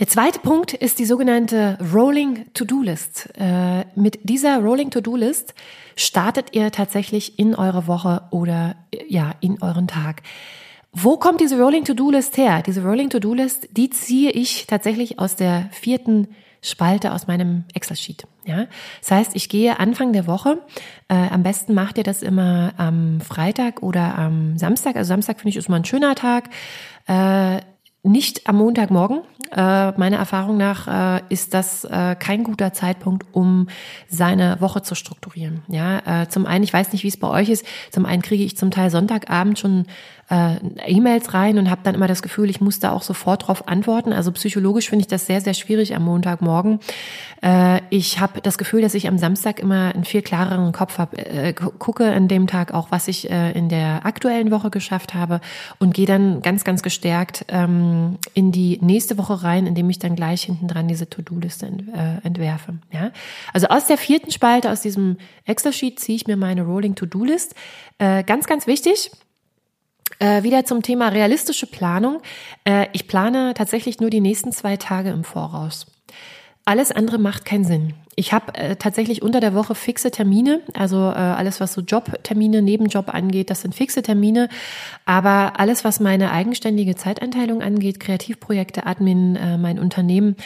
Der 0.01 0.09
zweite 0.09 0.39
Punkt 0.39 0.73
ist 0.73 0.99
die 0.99 1.05
sogenannte 1.05 1.77
Rolling 1.93 2.47
To-Do-List. 2.55 3.35
Äh, 3.39 3.85
mit 3.95 4.19
dieser 4.23 4.59
Rolling 4.61 4.91
To-Do-List 4.91 5.53
startet 5.95 6.55
ihr 6.57 6.73
tatsächlich 6.73 7.39
in 7.39 7.55
eure 7.55 7.87
Woche 7.87 8.23
oder 8.31 8.77
ja, 9.09 9.35
in 9.41 9.61
euren 9.63 9.89
Tag. 9.89 10.23
Wo 10.91 11.19
kommt 11.19 11.43
diese 11.43 11.61
Rolling 11.61 11.85
To-Do-List 11.85 12.39
her? 12.39 12.63
Diese 12.63 12.83
Rolling 12.83 13.11
To-Do-List, 13.11 13.69
die 13.73 13.91
ziehe 13.91 14.31
ich 14.31 14.67
tatsächlich 14.67 15.19
aus 15.19 15.37
der 15.37 15.69
vierten 15.71 16.29
Spalte 16.63 17.13
aus 17.13 17.27
meinem 17.27 17.65
Excel-Sheet. 17.75 18.27
Ja, 18.47 18.69
das 19.01 19.11
heißt, 19.11 19.37
ich 19.37 19.51
gehe 19.51 19.79
Anfang 19.79 20.15
der 20.15 20.27
Woche. 20.27 20.63
Äh, 21.09 21.29
am 21.29 21.43
besten 21.43 21.75
macht 21.75 21.99
ihr 21.99 22.05
das 22.05 22.23
immer 22.23 22.73
am 22.79 23.21
Freitag 23.21 23.83
oder 23.83 24.17
am 24.17 24.57
Samstag. 24.57 24.97
Also 24.97 25.09
Samstag 25.09 25.41
finde 25.41 25.51
ich 25.51 25.57
ist 25.57 25.69
mal 25.69 25.77
ein 25.77 25.85
schöner 25.85 26.15
Tag. 26.15 26.49
Äh, 27.07 27.61
nicht 28.03 28.49
am 28.49 28.57
Montagmorgen. 28.57 29.21
Äh, 29.55 29.91
meiner 29.99 30.17
Erfahrung 30.19 30.57
nach 30.57 31.19
äh, 31.19 31.23
ist 31.29 31.55
das 31.55 31.85
äh, 31.85 32.15
kein 32.15 32.45
guter 32.45 32.73
Zeitpunkt, 32.73 33.27
um 33.33 33.67
seine 34.09 34.61
Woche 34.61 34.83
zu 34.83 34.95
strukturieren. 34.95 35.63
Ja, 35.69 36.23
äh, 36.23 36.29
zum 36.29 36.47
einen, 36.47 36.63
ich 36.63 36.73
weiß 36.73 36.93
nicht, 36.93 37.03
wie 37.03 37.09
es 37.09 37.17
bei 37.17 37.29
euch 37.29 37.49
ist. 37.49 37.67
Zum 37.91 38.07
einen 38.07 38.23
kriege 38.23 38.45
ich 38.45 38.57
zum 38.57 38.71
Teil 38.71 38.91
Sonntagabend 38.91 39.59
schon 39.59 39.87
äh, 40.31 40.57
E-Mails 40.87 41.35
rein 41.35 41.59
und 41.59 41.71
habe 41.71 41.81
dann 41.85 41.95
immer 41.95 42.07
das 42.07 42.23
Gefühl, 42.23 42.49
ich 42.49 42.61
muss 42.61 42.79
da 42.79 42.93
auch 42.93 43.03
sofort 43.03 43.49
drauf 43.49 43.69
antworten. 43.69 44.13
Also 44.13 44.31
psychologisch 44.33 44.89
finde 44.89 45.03
ich 45.03 45.09
das 45.09 45.27
sehr, 45.27 45.41
sehr 45.41 45.55
schwierig 45.55 45.95
am 45.95 46.05
Montagmorgen. 46.05 46.79
Äh, 47.43 47.81
ich 47.91 48.21
habe 48.21 48.41
das 48.41 48.57
Gefühl, 48.57 48.81
dass 48.81 48.95
ich 48.95 49.09
am 49.09 49.19
Samstag 49.19 49.59
immer 49.59 49.93
einen 49.93 50.05
viel 50.05 50.23
klareren 50.23 50.73
Kopf 50.73 50.99
habe, 50.99 51.19
äh, 51.19 51.53
gucke 51.53 52.13
an 52.13 52.29
dem 52.29 52.47
Tag 52.47 52.73
auch, 52.73 52.91
was 52.91 53.09
ich 53.09 53.29
äh, 53.29 53.53
in 53.53 53.69
der 53.69 54.07
aktuellen 54.07 54.51
Woche 54.53 54.71
geschafft 54.71 55.15
habe 55.15 55.41
und 55.79 55.95
gehe 55.95 56.07
dann 56.07 56.43
ganz, 56.43 56.63
ganz 56.63 56.83
gestärkt 56.83 57.45
ähm, 57.49 58.19
in 58.33 58.53
die 58.53 58.79
nächste 58.81 59.19
Woche 59.19 59.43
rein, 59.43 59.67
indem 59.67 59.91
ich 59.91 59.99
dann 59.99 60.15
gleich 60.15 60.43
hinten 60.43 60.69
dran 60.69 60.87
diese 60.87 61.11
To-Do-Liste 61.11 61.67
ent, 61.67 61.89
äh, 61.89 62.25
entwerfe. 62.25 62.75
Ja? 62.93 63.11
Also 63.53 63.67
aus 63.67 63.87
der 63.87 63.99
vierten 63.99 64.31
Spalte, 64.31 64.71
aus 64.71 64.81
diesem 64.81 65.17
Excel-Sheet 65.45 65.99
ziehe 65.99 66.17
ich 66.17 66.27
mir 66.29 66.37
meine 66.37 66.63
Rolling 66.63 66.95
To-Do-List. 66.95 67.57
Äh, 67.99 68.23
ganz, 68.23 68.47
ganz 68.47 68.69
wichtig, 68.69 69.11
äh, 70.19 70.43
wieder 70.43 70.65
zum 70.65 70.83
Thema 70.83 71.09
realistische 71.09 71.67
Planung. 71.67 72.21
Äh, 72.65 72.87
ich 72.93 73.07
plane 73.07 73.55
tatsächlich 73.55 74.01
nur 74.01 74.11
die 74.11 74.21
nächsten 74.21 74.53
zwei 74.53 74.77
Tage 74.77 75.11
im 75.11 75.25
Voraus. 75.25 75.87
Alles 76.65 76.93
andere 76.93 77.19
macht 77.19 77.45
keinen 77.45 77.65
Sinn. 77.65 77.95
ich 78.17 78.33
habe 78.35 78.55
äh, 78.55 78.77
tatsächlich 78.77 79.23
unter 79.23 79.41
der 79.41 79.55
Woche 79.55 79.75
fixe 79.75 80.11
Termine, 80.11 80.61
also 80.75 80.99
äh, 80.99 81.15
alles, 81.15 81.59
was 81.59 81.73
so 81.73 81.81
Jobtermine, 81.81 82.61
Nebenjob 82.61 83.13
angeht, 83.15 83.49
das 83.49 83.63
sind 83.63 83.75
fixe 83.75 84.03
Termine. 84.03 84.49
Aber 85.07 85.59
alles, 85.59 85.85
was 85.85 86.01
meine 86.01 86.31
eigenständige 86.31 86.97
Zeiteinteilung 86.97 87.63
angeht, 87.63 87.99
Kreativprojekte, 87.99 88.85
Admin, 88.85 89.37
äh, 89.37 89.57
mein 89.57 89.79
Unternehmen, 89.79 90.37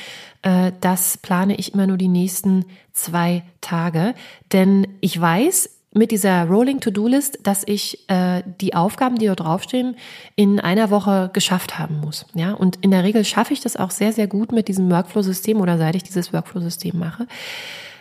äh, 0.42 0.70
das 0.81 1.18
plane 1.18 1.57
ich 1.57 1.74
immer 1.74 1.88
nur 1.88 1.96
die 1.98 2.09
nächsten 2.09 2.64
zwei 2.92 3.42
Tage. 3.61 4.14
Denn 4.53 4.87
ich 5.00 5.20
weiß, 5.20 5.74
mit 5.95 6.11
dieser 6.11 6.45
Rolling 6.45 6.81
To-Do-List, 6.81 7.39
dass 7.45 7.63
ich 7.67 8.09
äh, 8.11 8.43
die 8.61 8.75
Aufgaben, 8.75 9.17
die 9.17 9.27
dort 9.27 9.41
draufstehen, 9.41 9.97
in 10.35 10.61
einer 10.61 10.91
Woche 10.91 11.31
geschafft 11.33 11.79
haben 11.79 12.01
muss. 12.01 12.27
Ja, 12.35 12.53
und 12.53 12.77
in 12.83 12.91
der 12.91 13.05
Regel 13.05 13.25
schaffe 13.25 13.55
ich 13.55 13.61
das 13.61 13.77
auch 13.77 13.91
sehr, 13.91 14.13
sehr 14.13 14.27
gut 14.27 14.53
mit 14.53 14.69
diesem 14.69 14.91
Workflow-System 14.91 15.61
oder 15.61 15.79
seit 15.79 15.95
ich 15.95 16.03
dieses 16.03 16.33
Workflow-System 16.33 16.99
mache. 16.99 17.27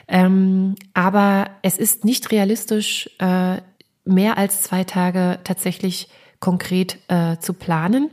Ähm, 0.08 0.76
aber 0.94 1.46
es 1.62 1.78
ist 1.78 2.04
nicht 2.04 2.32
realistisch, 2.32 3.10
äh, 3.20 3.58
mehr 4.06 4.38
als 4.38 4.64
zwei 4.64 4.84
Tage 4.84 5.40
tatsächlich 5.44 6.10
konkret 6.40 6.98
äh, 7.08 7.38
zu 7.38 7.54
planen 7.54 8.10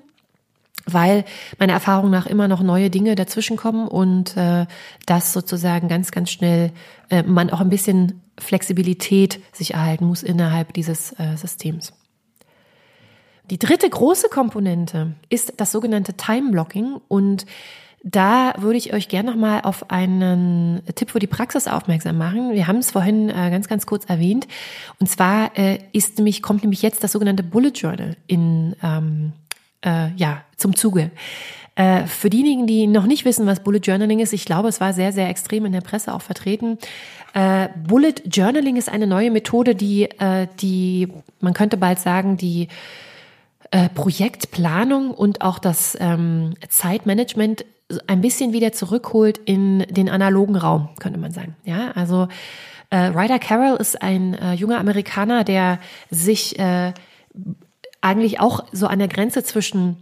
weil 0.92 1.24
meiner 1.58 1.72
Erfahrung 1.72 2.10
nach 2.10 2.26
immer 2.26 2.48
noch 2.48 2.62
neue 2.62 2.90
Dinge 2.90 3.14
dazwischenkommen 3.14 3.88
und 3.88 4.36
äh, 4.36 4.66
das 5.06 5.32
sozusagen 5.32 5.88
ganz, 5.88 6.10
ganz 6.10 6.30
schnell 6.30 6.72
äh, 7.10 7.22
man 7.22 7.50
auch 7.50 7.60
ein 7.60 7.70
bisschen 7.70 8.22
Flexibilität 8.38 9.40
sich 9.52 9.74
erhalten 9.74 10.06
muss 10.06 10.22
innerhalb 10.22 10.72
dieses 10.72 11.12
äh, 11.18 11.36
Systems. 11.36 11.92
Die 13.50 13.58
dritte 13.58 13.90
große 13.90 14.28
Komponente 14.28 15.14
ist 15.28 15.54
das 15.56 15.72
sogenannte 15.72 16.14
Time 16.14 16.52
Blocking 16.52 17.00
und 17.08 17.46
da 18.02 18.54
würde 18.56 18.78
ich 18.78 18.94
euch 18.94 19.08
gerne 19.08 19.30
nochmal 19.30 19.60
auf 19.62 19.90
einen 19.90 20.82
Tipp 20.94 21.10
für 21.10 21.18
die 21.18 21.26
Praxis 21.26 21.66
aufmerksam 21.66 22.16
machen. 22.16 22.52
Wir 22.52 22.66
haben 22.66 22.78
es 22.78 22.92
vorhin 22.92 23.28
äh, 23.28 23.50
ganz, 23.50 23.68
ganz 23.68 23.84
kurz 23.84 24.06
erwähnt. 24.06 24.48
Und 24.98 25.08
zwar 25.08 25.56
äh, 25.58 25.80
ist 25.92 26.16
nämlich, 26.16 26.40
kommt 26.40 26.62
nämlich 26.62 26.80
jetzt 26.80 27.04
das 27.04 27.12
sogenannte 27.12 27.42
Bullet 27.42 27.72
Journal 27.74 28.16
in, 28.26 28.74
ähm, 28.82 29.32
äh, 29.84 30.14
ja, 30.16 30.42
zum 30.60 30.76
Zuge. 30.76 31.10
Äh, 31.80 32.06
für 32.06 32.28
diejenigen, 32.28 32.66
die 32.66 32.86
noch 32.86 33.06
nicht 33.06 33.24
wissen, 33.24 33.46
was 33.46 33.60
Bullet 33.60 33.78
Journaling 33.78 34.18
ist, 34.18 34.34
ich 34.34 34.44
glaube, 34.44 34.68
es 34.68 34.80
war 34.80 34.92
sehr, 34.92 35.12
sehr 35.12 35.28
extrem 35.30 35.64
in 35.64 35.72
der 35.72 35.80
Presse 35.80 36.12
auch 36.12 36.20
vertreten. 36.20 36.78
Äh, 37.32 37.68
Bullet 37.86 38.14
Journaling 38.26 38.76
ist 38.76 38.90
eine 38.90 39.06
neue 39.06 39.30
Methode, 39.30 39.74
die, 39.74 40.04
äh, 40.04 40.46
die, 40.60 41.08
man 41.40 41.54
könnte 41.54 41.76
bald 41.76 41.98
sagen, 41.98 42.36
die 42.36 42.68
Projektplanung 43.94 45.12
und 45.12 45.42
auch 45.42 45.60
das 45.60 45.96
ähm, 46.00 46.54
Zeitmanagement 46.68 47.64
ein 48.08 48.20
bisschen 48.20 48.52
wieder 48.52 48.72
zurückholt 48.72 49.38
in 49.38 49.86
den 49.88 50.08
analogen 50.08 50.56
Raum, 50.56 50.88
könnte 50.98 51.20
man 51.20 51.30
sagen. 51.30 51.54
Ja, 51.64 51.92
also 51.92 52.26
Ryder 52.92 53.38
Carroll 53.38 53.76
ist 53.76 54.02
ein 54.02 54.36
junger 54.56 54.80
Amerikaner, 54.80 55.44
der 55.44 55.78
sich 56.10 56.56
eigentlich 58.00 58.40
auch 58.40 58.64
so 58.72 58.88
an 58.88 58.98
der 58.98 59.06
Grenze 59.06 59.44
zwischen 59.44 59.98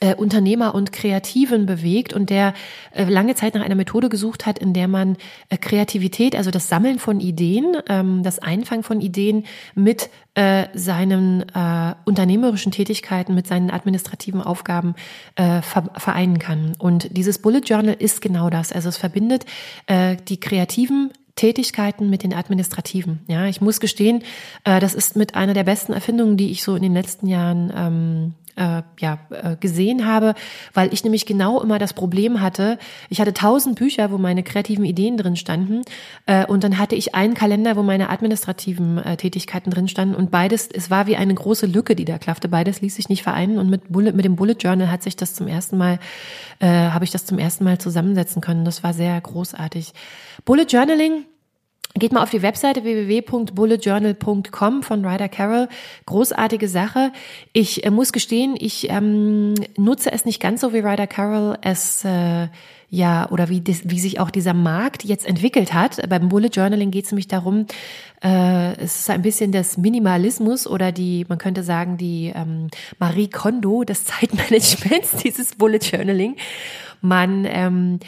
äh, 0.00 0.14
Unternehmer 0.14 0.74
und 0.74 0.92
Kreativen 0.92 1.66
bewegt 1.66 2.12
und 2.12 2.30
der 2.30 2.54
äh, 2.92 3.04
lange 3.04 3.34
Zeit 3.34 3.54
nach 3.54 3.64
einer 3.64 3.74
Methode 3.74 4.08
gesucht 4.08 4.46
hat, 4.46 4.58
in 4.58 4.72
der 4.72 4.88
man 4.88 5.16
äh, 5.48 5.56
Kreativität, 5.56 6.36
also 6.36 6.50
das 6.50 6.68
Sammeln 6.68 6.98
von 6.98 7.20
Ideen, 7.20 7.76
ähm, 7.88 8.22
das 8.22 8.38
Einfangen 8.38 8.82
von 8.82 9.00
Ideen 9.00 9.44
mit 9.74 10.10
äh, 10.34 10.66
seinen 10.74 11.44
äh, 11.54 11.94
unternehmerischen 12.04 12.72
Tätigkeiten, 12.72 13.34
mit 13.34 13.46
seinen 13.46 13.70
administrativen 13.70 14.42
Aufgaben 14.42 14.94
äh, 15.34 15.60
vereinen 15.62 16.38
kann. 16.38 16.76
Und 16.78 17.16
dieses 17.16 17.38
Bullet 17.40 17.62
Journal 17.64 17.96
ist 17.98 18.20
genau 18.20 18.50
das. 18.50 18.72
Also 18.72 18.88
es 18.88 18.96
verbindet 18.96 19.44
äh, 19.86 20.16
die 20.28 20.38
kreativen 20.38 21.10
Tätigkeiten 21.40 22.10
mit 22.10 22.22
den 22.22 22.34
administrativen. 22.34 23.20
Ja, 23.26 23.46
ich 23.46 23.60
muss 23.60 23.80
gestehen, 23.80 24.22
äh, 24.64 24.78
das 24.78 24.94
ist 24.94 25.16
mit 25.16 25.34
einer 25.34 25.54
der 25.54 25.64
besten 25.64 25.92
Erfindungen, 25.92 26.36
die 26.36 26.50
ich 26.50 26.62
so 26.62 26.74
in 26.74 26.82
den 26.82 26.92
letzten 26.92 27.26
Jahren 27.26 27.72
ähm, 27.74 28.34
äh, 28.56 28.82
ja, 29.00 29.18
äh, 29.30 29.56
gesehen 29.56 30.06
habe, 30.06 30.34
weil 30.74 30.92
ich 30.92 31.04
nämlich 31.04 31.26
genau 31.26 31.60
immer 31.60 31.78
das 31.78 31.92
Problem 31.92 32.40
hatte, 32.40 32.78
ich 33.08 33.20
hatte 33.20 33.34
tausend 33.34 33.76
Bücher, 33.76 34.10
wo 34.10 34.18
meine 34.18 34.42
kreativen 34.42 34.84
Ideen 34.84 35.16
drin 35.16 35.36
standen 35.36 35.82
äh, 36.26 36.46
und 36.46 36.64
dann 36.64 36.78
hatte 36.78 36.94
ich 36.94 37.14
einen 37.14 37.34
Kalender, 37.34 37.76
wo 37.76 37.82
meine 37.82 38.10
administrativen 38.10 38.98
äh, 38.98 39.16
Tätigkeiten 39.16 39.70
drin 39.70 39.88
standen 39.88 40.14
und 40.14 40.30
beides, 40.30 40.68
es 40.72 40.90
war 40.90 41.06
wie 41.06 41.16
eine 41.16 41.34
große 41.34 41.66
Lücke, 41.66 41.96
die 41.96 42.04
da 42.04 42.18
klaffte, 42.18 42.48
beides 42.48 42.80
ließ 42.80 42.96
sich 42.96 43.08
nicht 43.08 43.22
vereinen 43.22 43.58
und 43.58 43.70
mit, 43.70 43.92
Bullet, 43.92 44.12
mit 44.12 44.24
dem 44.24 44.36
Bullet 44.36 44.56
Journal 44.58 44.90
hat 44.90 45.02
sich 45.02 45.16
das 45.16 45.34
zum 45.34 45.46
ersten 45.48 45.78
Mal, 45.78 45.98
äh, 46.58 46.66
habe 46.66 47.04
ich 47.04 47.10
das 47.10 47.26
zum 47.26 47.38
ersten 47.38 47.64
Mal 47.64 47.78
zusammensetzen 47.78 48.42
können, 48.42 48.64
das 48.64 48.82
war 48.82 48.92
sehr 48.92 49.20
großartig. 49.20 49.92
Bullet 50.44 50.66
Journaling 50.68 51.24
Geht 51.94 52.12
mal 52.12 52.22
auf 52.22 52.30
die 52.30 52.42
Webseite 52.42 52.84
www.bulletjournal.com 52.84 54.82
von 54.84 55.04
Ryder 55.04 55.28
Carroll. 55.28 55.68
Großartige 56.06 56.68
Sache. 56.68 57.12
Ich 57.52 57.84
äh, 57.84 57.90
muss 57.90 58.12
gestehen, 58.12 58.54
ich 58.56 58.88
ähm, 58.90 59.54
nutze 59.76 60.12
es 60.12 60.24
nicht 60.24 60.40
ganz 60.40 60.60
so 60.60 60.72
wie 60.72 60.78
Ryder 60.78 61.08
Carroll 61.08 61.58
es 61.62 62.04
äh, 62.04 62.46
ja 62.90 63.28
oder 63.30 63.48
wie, 63.48 63.60
das, 63.60 63.82
wie 63.84 63.98
sich 63.98 64.20
auch 64.20 64.30
dieser 64.30 64.54
Markt 64.54 65.04
jetzt 65.04 65.26
entwickelt 65.26 65.72
hat. 65.72 66.08
Beim 66.08 66.28
Bullet 66.28 66.50
Journaling 66.52 66.92
geht 66.92 67.06
es 67.06 67.10
nämlich 67.10 67.28
darum, 67.28 67.66
äh, 68.22 68.74
es 68.76 69.00
ist 69.00 69.10
ein 69.10 69.22
bisschen 69.22 69.50
das 69.50 69.76
Minimalismus 69.76 70.68
oder 70.68 70.92
die, 70.92 71.26
man 71.28 71.38
könnte 71.38 71.64
sagen, 71.64 71.96
die 71.96 72.32
ähm, 72.34 72.68
Marie 73.00 73.28
Kondo 73.28 73.82
des 73.82 74.04
Zeitmanagements, 74.04 75.16
dieses 75.24 75.56
Bullet 75.56 75.78
Journaling. 75.78 76.36
Man 77.02 77.46
ähm, 77.48 77.98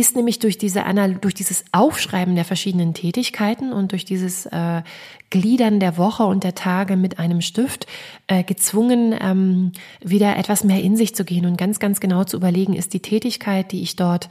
ist 0.00 0.16
nämlich 0.16 0.38
durch 0.38 0.58
diese 0.58 0.84
durch 1.20 1.34
dieses 1.34 1.64
Aufschreiben 1.72 2.34
der 2.34 2.44
verschiedenen 2.44 2.94
Tätigkeiten 2.94 3.72
und 3.72 3.92
durch 3.92 4.04
dieses 4.04 4.46
äh, 4.46 4.82
Gliedern 5.30 5.78
der 5.78 5.96
Woche 5.96 6.24
und 6.24 6.42
der 6.42 6.54
Tage 6.54 6.96
mit 6.96 7.18
einem 7.18 7.40
Stift 7.40 7.86
äh, 8.26 8.42
gezwungen, 8.42 9.14
ähm, 9.20 9.72
wieder 10.02 10.36
etwas 10.36 10.64
mehr 10.64 10.82
in 10.82 10.96
sich 10.96 11.14
zu 11.14 11.24
gehen 11.24 11.46
und 11.46 11.56
ganz, 11.56 11.78
ganz 11.78 12.00
genau 12.00 12.24
zu 12.24 12.36
überlegen, 12.36 12.74
ist 12.74 12.94
die 12.94 13.00
Tätigkeit, 13.00 13.70
die 13.70 13.82
ich 13.82 13.94
dort 13.94 14.28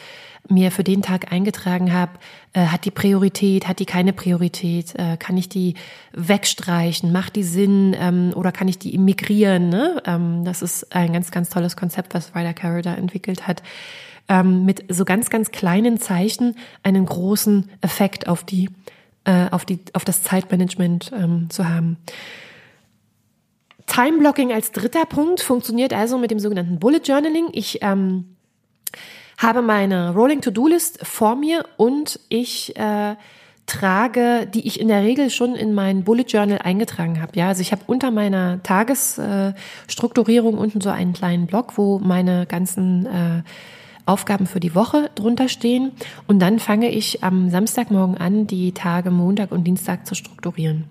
mir 0.50 0.72
für 0.72 0.84
den 0.84 1.02
Tag 1.02 1.32
eingetragen 1.32 1.94
habe, 1.94 2.14
äh, 2.54 2.66
hat 2.66 2.86
die 2.86 2.92
Priorität, 2.92 3.68
hat 3.68 3.80
die 3.80 3.86
keine 3.86 4.12
Priorität, 4.12 4.96
äh, 4.96 5.18
kann 5.18 5.38
ich 5.38 5.48
die 5.50 5.76
wegstreichen, 6.14 7.12
macht 7.12 7.36
die 7.36 7.44
Sinn 7.44 7.96
ähm, 7.98 8.34
oder 8.36 8.52
kann 8.52 8.68
ich 8.68 8.80
die 8.80 8.98
migrieren? 8.98 9.70
Ne? 9.70 10.02
Ähm, 10.06 10.44
das 10.44 10.62
ist 10.62 10.96
ein 10.96 11.14
ganz, 11.14 11.32
ganz 11.32 11.50
tolles 11.50 11.78
Konzept, 11.78 12.14
was 12.14 12.36
Ryder 12.36 12.54
Carroll 12.54 12.82
da 12.82 12.96
entwickelt 12.96 13.48
hat 13.48 13.62
ähm, 14.30 14.63
mit 14.63 14.86
so 14.88 15.04
ganz, 15.04 15.30
ganz 15.30 15.52
kleinen 15.52 16.00
Zeichen 16.00 16.56
einen 16.84 17.06
großen 17.06 17.70
Effekt 17.82 18.28
auf 18.28 18.44
die, 18.44 18.70
äh, 19.26 19.50
auf 19.52 19.65
die, 19.65 19.80
auf 19.94 20.06
das 20.06 20.24
Zeitmanagement 20.24 21.12
ähm, 21.18 21.50
zu 21.50 21.68
haben. 21.68 21.98
Time 23.88 24.20
Blocking 24.20 24.54
als 24.54 24.72
dritter 24.72 25.06
Punkt 25.06 25.42
funktioniert 25.42 25.94
also 25.94 26.18
mit 26.20 26.30
dem 26.30 26.39
sogenannten 26.39 26.80
Bullet 26.80 27.02
Journaling. 27.04 27.48
Ich 27.52 27.80
ähm, 27.82 28.36
habe 29.39 29.63
meine 29.63 30.13
Rolling 30.13 30.42
To-Do 30.42 30.68
List 30.68 31.06
vor 31.06 31.36
mir 31.36 31.65
und 31.78 32.20
ich 32.30 32.76
äh, 32.78 33.15
trage, 33.65 34.48
die 34.48 34.68
ich 34.68 34.80
in 34.80 34.89
der 34.89 35.04
Regel 35.04 35.30
schon 35.30 35.56
in 35.56 35.74
mein 35.74 36.04
Bullet 36.04 36.26
Journal 36.28 36.60
eingetragen 36.60 37.22
habe. 37.22 37.32
Ja, 37.36 37.48
also 37.48 37.62
ich 37.62 37.72
habe 37.72 37.84
unter 37.88 38.12
meiner 38.12 38.62
Tagesstrukturierung 38.63 40.56
äh, 40.56 40.60
unten 40.60 40.82
so 40.82 40.89
einen 40.89 41.13
kleinen 41.13 41.48
Block, 41.48 41.78
wo 41.78 42.00
meine 42.00 42.46
ganzen 42.46 43.06
äh, 43.06 43.44
Aufgaben 44.10 44.48
für 44.48 44.60
die 44.60 44.76
Woche 44.76 45.10
drunter 45.15 45.48
stehen. 45.48 45.91
Und 46.28 46.39
dann 46.39 46.60
fange 46.60 46.89
ich 46.89 47.24
am 47.24 47.50
Samstagmorgen 47.50 48.17
an, 48.17 48.48
die 48.48 48.74
Tage 48.74 49.12
Montag 49.12 49.52
und 49.52 49.65
Dienstag 49.65 50.06
zu 50.06 50.15
strukturieren. 50.15 50.86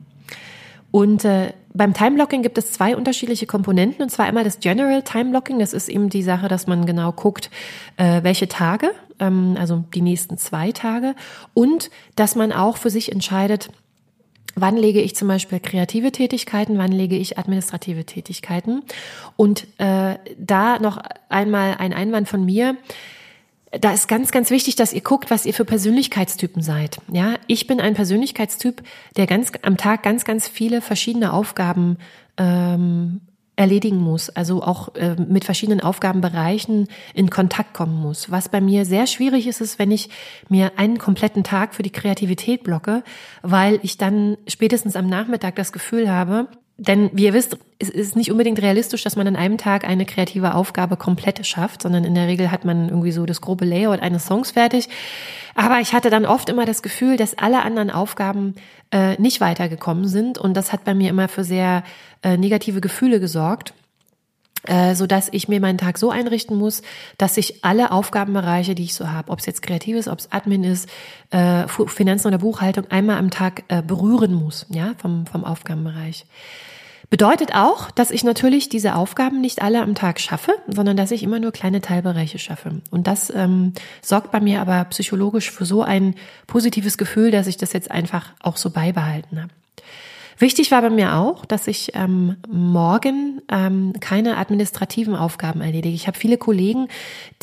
Und 0.90 1.24
äh, 1.24 1.52
beim 1.74 1.92
Timeblocking 1.92 2.42
gibt 2.42 2.56
es 2.56 2.72
zwei 2.72 2.96
unterschiedliche 2.96 3.46
Komponenten. 3.46 4.02
Und 4.02 4.08
zwar 4.08 4.26
einmal 4.26 4.44
das 4.44 4.60
General 4.60 5.02
Timeblocking, 5.02 5.58
das 5.58 5.74
ist 5.74 5.88
eben 5.88 6.08
die 6.08 6.22
Sache, 6.22 6.48
dass 6.48 6.66
man 6.66 6.86
genau 6.86 7.12
guckt, 7.12 7.50
äh, 7.96 8.22
welche 8.22 8.48
Tage, 8.48 8.92
ähm, 9.18 9.56
also 9.58 9.84
die 9.94 10.00
nächsten 10.00 10.38
zwei 10.38 10.72
Tage. 10.72 11.14
Und 11.52 11.90
dass 12.16 12.36
man 12.36 12.52
auch 12.52 12.78
für 12.78 12.90
sich 12.90 13.12
entscheidet, 13.12 13.70
Wann 14.60 14.76
lege 14.76 15.00
ich 15.00 15.16
zum 15.16 15.28
Beispiel 15.28 15.60
kreative 15.60 16.12
Tätigkeiten, 16.12 16.78
wann 16.78 16.92
lege 16.92 17.16
ich 17.16 17.38
administrative 17.38 18.04
Tätigkeiten? 18.04 18.82
Und 19.36 19.66
äh, 19.78 20.16
da 20.38 20.78
noch 20.78 20.98
einmal 21.28 21.76
ein 21.78 21.92
Einwand 21.92 22.28
von 22.28 22.44
mir. 22.44 22.76
Da 23.70 23.92
ist 23.92 24.08
ganz, 24.08 24.30
ganz 24.30 24.50
wichtig, 24.50 24.76
dass 24.76 24.94
ihr 24.94 25.02
guckt, 25.02 25.30
was 25.30 25.44
ihr 25.44 25.52
für 25.52 25.66
Persönlichkeitstypen 25.66 26.62
seid. 26.62 26.98
Ja, 27.12 27.34
ich 27.46 27.66
bin 27.66 27.80
ein 27.80 27.94
Persönlichkeitstyp, 27.94 28.82
der 29.16 29.26
ganz 29.26 29.52
am 29.62 29.76
Tag 29.76 30.02
ganz, 30.02 30.24
ganz 30.24 30.48
viele 30.48 30.80
verschiedene 30.80 31.32
Aufgaben 31.32 31.98
ähm, 32.38 33.20
erledigen 33.58 33.98
muss, 33.98 34.30
also 34.30 34.62
auch 34.62 34.94
äh, 34.94 35.16
mit 35.16 35.44
verschiedenen 35.44 35.80
Aufgabenbereichen 35.80 36.86
in 37.12 37.28
Kontakt 37.28 37.74
kommen 37.74 38.00
muss. 38.00 38.30
Was 38.30 38.48
bei 38.48 38.60
mir 38.60 38.84
sehr 38.84 39.08
schwierig 39.08 39.48
ist, 39.48 39.60
ist, 39.60 39.80
wenn 39.80 39.90
ich 39.90 40.10
mir 40.48 40.78
einen 40.78 40.98
kompletten 40.98 41.42
Tag 41.42 41.74
für 41.74 41.82
die 41.82 41.90
Kreativität 41.90 42.62
blocke, 42.62 43.02
weil 43.42 43.80
ich 43.82 43.98
dann 43.98 44.38
spätestens 44.46 44.94
am 44.94 45.08
Nachmittag 45.08 45.56
das 45.56 45.72
Gefühl 45.72 46.08
habe, 46.08 46.46
denn 46.80 47.10
wie 47.12 47.24
ihr 47.24 47.34
wisst, 47.34 47.58
es 47.80 47.90
ist 47.90 48.14
nicht 48.14 48.30
unbedingt 48.30 48.62
realistisch, 48.62 49.02
dass 49.02 49.16
man 49.16 49.26
an 49.26 49.34
einem 49.34 49.58
Tag 49.58 49.84
eine 49.84 50.06
kreative 50.06 50.54
Aufgabe 50.54 50.96
komplett 50.96 51.44
schafft, 51.44 51.82
sondern 51.82 52.04
in 52.04 52.14
der 52.14 52.28
Regel 52.28 52.52
hat 52.52 52.64
man 52.64 52.88
irgendwie 52.88 53.10
so 53.10 53.26
das 53.26 53.40
grobe 53.40 53.64
Layout 53.64 54.00
eines 54.00 54.26
Songs 54.26 54.52
fertig. 54.52 54.88
Aber 55.56 55.80
ich 55.80 55.92
hatte 55.92 56.08
dann 56.08 56.24
oft 56.24 56.48
immer 56.48 56.66
das 56.66 56.82
Gefühl, 56.82 57.16
dass 57.16 57.36
alle 57.36 57.62
anderen 57.62 57.90
Aufgaben 57.90 58.54
äh, 58.92 59.20
nicht 59.20 59.40
weitergekommen 59.40 60.06
sind 60.06 60.38
und 60.38 60.56
das 60.56 60.72
hat 60.72 60.84
bei 60.84 60.94
mir 60.94 61.10
immer 61.10 61.26
für 61.26 61.42
sehr 61.42 61.82
äh, 62.22 62.36
negative 62.36 62.80
Gefühle 62.80 63.18
gesorgt 63.18 63.74
äh, 64.64 64.94
so 64.94 65.06
dass 65.06 65.28
ich 65.32 65.48
mir 65.48 65.60
meinen 65.60 65.78
Tag 65.78 65.98
so 65.98 66.10
einrichten 66.10 66.56
muss, 66.56 66.82
dass 67.16 67.36
ich 67.36 67.64
alle 67.64 67.90
Aufgabenbereiche, 67.92 68.74
die 68.74 68.84
ich 68.84 68.94
so 68.94 69.08
habe, 69.08 69.30
ob 69.30 69.38
es 69.38 69.46
jetzt 69.46 69.62
kreativ 69.62 69.96
ist, 69.96 70.08
ob 70.08 70.18
es 70.18 70.32
Admin 70.32 70.64
ist, 70.64 70.88
äh, 71.30 71.66
Finanzen 71.68 72.28
oder 72.28 72.38
Buchhaltung, 72.38 72.86
einmal 72.90 73.18
am 73.18 73.30
Tag 73.30 73.64
äh, 73.68 73.82
berühren 73.82 74.34
muss, 74.34 74.66
ja, 74.68 74.94
vom, 74.98 75.26
vom 75.26 75.44
Aufgabenbereich. 75.44 76.26
Bedeutet 77.10 77.54
auch, 77.54 77.90
dass 77.90 78.10
ich 78.10 78.22
natürlich 78.22 78.68
diese 78.68 78.94
Aufgaben 78.94 79.40
nicht 79.40 79.62
alle 79.62 79.80
am 79.80 79.94
Tag 79.94 80.20
schaffe, 80.20 80.52
sondern 80.66 80.96
dass 80.96 81.10
ich 81.10 81.22
immer 81.22 81.38
nur 81.38 81.52
kleine 81.52 81.80
Teilbereiche 81.80 82.38
schaffe. 82.38 82.82
Und 82.90 83.06
das 83.06 83.32
ähm, 83.34 83.72
sorgt 84.02 84.30
bei 84.30 84.40
mir 84.40 84.60
aber 84.60 84.84
psychologisch 84.86 85.50
für 85.50 85.64
so 85.64 85.82
ein 85.82 86.14
positives 86.46 86.98
Gefühl, 86.98 87.30
dass 87.30 87.46
ich 87.46 87.56
das 87.56 87.72
jetzt 87.72 87.90
einfach 87.90 88.32
auch 88.42 88.58
so 88.58 88.68
beibehalten 88.68 89.40
habe. 89.40 89.52
Wichtig 90.40 90.70
war 90.70 90.82
bei 90.82 90.90
mir 90.90 91.16
auch, 91.16 91.44
dass 91.46 91.66
ich 91.66 91.92
ähm, 91.94 92.36
morgen 92.46 93.42
ähm, 93.50 93.92
keine 93.98 94.36
administrativen 94.36 95.16
Aufgaben 95.16 95.62
erledige. 95.62 95.94
Ich 95.94 96.06
habe 96.06 96.16
viele 96.16 96.38
Kollegen, 96.38 96.86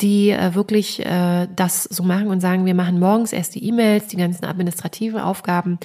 die 0.00 0.30
äh, 0.30 0.54
wirklich 0.54 1.04
äh, 1.04 1.46
das 1.54 1.82
so 1.84 2.04
machen 2.04 2.28
und 2.28 2.40
sagen, 2.40 2.64
wir 2.64 2.74
machen 2.74 2.98
morgens 2.98 3.34
erst 3.34 3.54
die 3.54 3.64
E-Mails, 3.68 4.06
die 4.06 4.16
ganzen 4.16 4.46
administrativen 4.46 5.20
Aufgaben, 5.20 5.78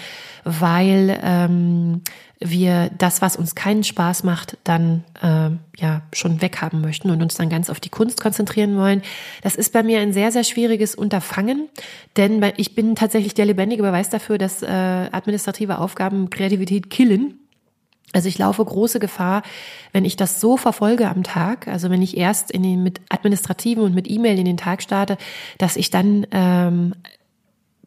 weil 0.46 1.20
ähm, 1.22 2.02
wir 2.44 2.90
das, 2.98 3.22
was 3.22 3.36
uns 3.36 3.56
keinen 3.56 3.84
Spaß 3.84 4.24
macht, 4.24 4.58
dann 4.64 5.04
äh, 5.22 5.52
ja 5.80 6.02
schon 6.12 6.42
weghaben 6.42 6.82
möchten 6.82 7.12
und 7.12 7.22
uns 7.22 7.36
dann 7.36 7.50
ganz 7.50 7.70
auf 7.70 7.80
die 7.80 7.90
Kunst 7.90 8.20
konzentrieren 8.20 8.78
wollen. 8.78 9.04
Das 9.44 9.56
ist 9.56 9.72
bei 9.72 9.84
mir 9.84 10.00
ein 10.00 10.12
sehr, 10.12 10.32
sehr 10.32 10.44
schwieriges 10.44 10.96
Unterfangen, 10.96 11.70
denn 12.18 12.44
ich 12.58 12.74
bin 12.74 12.96
tatsächlich 12.96 13.36
der 13.36 13.46
lebendige 13.46 13.84
Beweis 13.84 14.10
dafür, 14.10 14.38
dass 14.38 14.64
äh, 14.64 14.68
administrative 14.68 15.78
Aufgaben 15.78 16.30
Kreativität 16.30 16.90
killen. 16.90 17.38
Also 18.14 18.28
ich 18.28 18.38
laufe 18.38 18.66
große 18.66 19.00
Gefahr, 19.00 19.44
wenn 19.94 20.04
ich 20.04 20.18
das 20.18 20.42
so 20.42 20.58
verfolge 20.58 21.08
am 21.08 21.24
Tag, 21.24 21.68
also 21.68 21.90
wenn 21.90 22.02
ich 22.02 22.18
erst 22.18 22.52
in 22.52 22.64
den, 22.64 22.84
mit 22.84 23.00
Administrativen 23.10 23.84
und 23.84 23.96
mit 23.96 24.10
E-Mail 24.10 24.38
in 24.38 24.46
den 24.46 24.58
Tag 24.58 24.82
starte, 24.82 25.18
dass 25.60 25.78
ich 25.78 25.92
dann 25.92 26.28
ähm, 26.32 26.94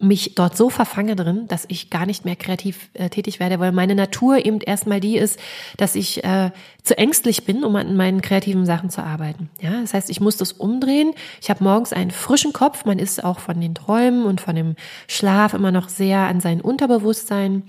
mich 0.01 0.35
dort 0.35 0.57
so 0.57 0.71
verfange 0.71 1.15
drin, 1.15 1.47
dass 1.47 1.65
ich 1.69 1.89
gar 1.89 2.05
nicht 2.05 2.25
mehr 2.25 2.35
kreativ 2.35 2.91
äh, 2.95 3.09
tätig 3.11 3.39
werde, 3.39 3.61
weil 3.61 3.71
meine 3.71 3.95
Natur 3.95 4.45
eben 4.45 4.61
erstmal 4.61 5.01
die 5.01 5.17
ist, 5.17 5.39
dass 5.77 5.95
ich 5.95 6.25
äh, 6.25 6.51
zu 6.83 6.99
ängstlich 6.99 7.45
bin, 7.45 7.63
um 7.65 7.77
an 7.77 7.97
meinen 7.97 8.21
kreativen 8.21 8.67
Sachen 8.67 8.91
zu 8.91 9.03
arbeiten. 9.03 9.51
Ja, 9.61 9.81
das 9.81 9.95
heißt, 9.95 10.11
ich 10.11 10.21
muss 10.21 10.37
das 10.37 10.53
umdrehen. 10.53 11.13
Ich 11.41 11.49
habe 11.49 11.63
morgens 11.63 11.93
einen 11.93 12.11
frischen 12.11 12.53
Kopf. 12.53 12.85
Man 12.85 12.99
ist 12.99 13.23
auch 13.23 13.39
von 13.39 13.61
den 13.61 13.75
Träumen 13.75 14.25
und 14.25 14.41
von 14.41 14.57
dem 14.57 14.75
Schlaf 15.07 15.55
immer 15.55 15.71
noch 15.71 15.89
sehr 15.89 16.21
an 16.21 16.41
sein 16.41 16.61
Unterbewusstsein 16.61 17.63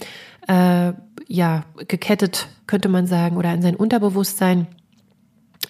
äh, 0.48 0.94
ja 1.28 1.66
gekettet, 1.88 2.48
könnte 2.68 2.90
man 2.90 3.06
sagen, 3.08 3.38
oder 3.38 3.50
an 3.50 3.62
sein 3.62 3.76
Unterbewusstsein 3.76 4.68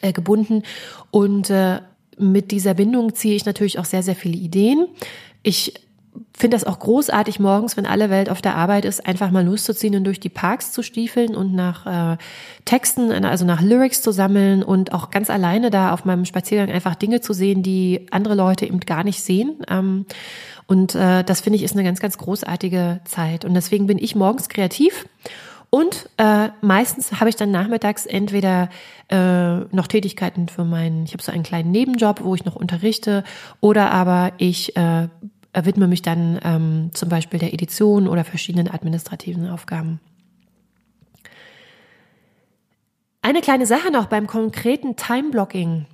äh, 0.01 0.13
gebunden 0.13 0.63
und 1.11 1.49
äh, 1.49 1.81
mit 2.17 2.51
dieser 2.51 2.73
Bindung 2.73 3.13
ziehe 3.13 3.35
ich 3.35 3.45
natürlich 3.45 3.77
auch 3.77 3.85
sehr, 3.85 4.03
sehr 4.03 4.15
viele 4.15 4.37
Ideen. 4.37 4.87
Ich 5.43 5.73
finde 6.37 6.55
das 6.55 6.65
auch 6.65 6.79
großartig 6.79 7.39
morgens, 7.39 7.77
wenn 7.77 7.85
alle 7.85 8.09
Welt 8.09 8.29
auf 8.29 8.41
der 8.41 8.55
Arbeit 8.55 8.85
ist, 8.85 9.05
einfach 9.05 9.31
mal 9.31 9.45
loszuziehen 9.45 9.95
und 9.95 10.03
durch 10.03 10.19
die 10.19 10.29
Parks 10.29 10.71
zu 10.71 10.83
stiefeln 10.83 11.35
und 11.35 11.53
nach 11.53 12.13
äh, 12.13 12.17
Texten, 12.65 13.11
also 13.25 13.45
nach 13.45 13.61
Lyrics 13.61 14.01
zu 14.01 14.11
sammeln 14.11 14.63
und 14.63 14.93
auch 14.93 15.11
ganz 15.11 15.29
alleine 15.29 15.69
da 15.69 15.93
auf 15.93 16.05
meinem 16.05 16.25
Spaziergang 16.25 16.69
einfach 16.69 16.95
Dinge 16.95 17.21
zu 17.21 17.33
sehen, 17.33 17.63
die 17.63 18.07
andere 18.11 18.35
Leute 18.35 18.65
eben 18.65 18.79
gar 18.79 19.03
nicht 19.03 19.21
sehen. 19.21 19.57
Ähm, 19.69 20.05
und 20.67 20.95
äh, 20.95 21.23
das 21.23 21.41
finde 21.41 21.57
ich 21.57 21.63
ist 21.63 21.73
eine 21.73 21.83
ganz, 21.83 21.99
ganz 21.99 22.17
großartige 22.17 23.01
Zeit. 23.05 23.45
Und 23.45 23.53
deswegen 23.53 23.87
bin 23.87 23.97
ich 23.97 24.15
morgens 24.15 24.49
kreativ. 24.49 25.05
Und 25.69 26.09
äh, 26.17 26.49
meistens 26.61 27.19
habe 27.19 27.29
ich 27.29 27.35
dann 27.35 27.51
nachmittags 27.51 28.05
entweder 28.05 28.69
äh, 29.09 29.57
noch 29.75 29.87
Tätigkeiten 29.87 30.47
für 30.47 30.63
meinen, 30.63 31.03
ich 31.03 31.13
habe 31.13 31.21
so 31.21 31.31
einen 31.31 31.43
kleinen 31.43 31.71
Nebenjob, 31.71 32.23
wo 32.23 32.33
ich 32.33 32.45
noch 32.45 32.55
unterrichte, 32.55 33.23
oder 33.59 33.91
aber 33.91 34.31
ich 34.37 34.77
äh, 34.77 35.09
widme 35.63 35.87
mich 35.87 36.01
dann 36.01 36.39
ähm, 36.43 36.89
zum 36.93 37.07
Beispiel 37.07 37.39
der 37.39 37.53
Edition 37.53 38.09
oder 38.09 38.25
verschiedenen 38.25 38.69
administrativen 38.69 39.49
Aufgaben. 39.49 40.01
Eine 43.21 43.41
kleine 43.41 43.65
Sache 43.65 43.91
noch 43.91 44.07
beim 44.07 44.27
konkreten 44.27 44.97
Time-Blocking. 44.97 45.85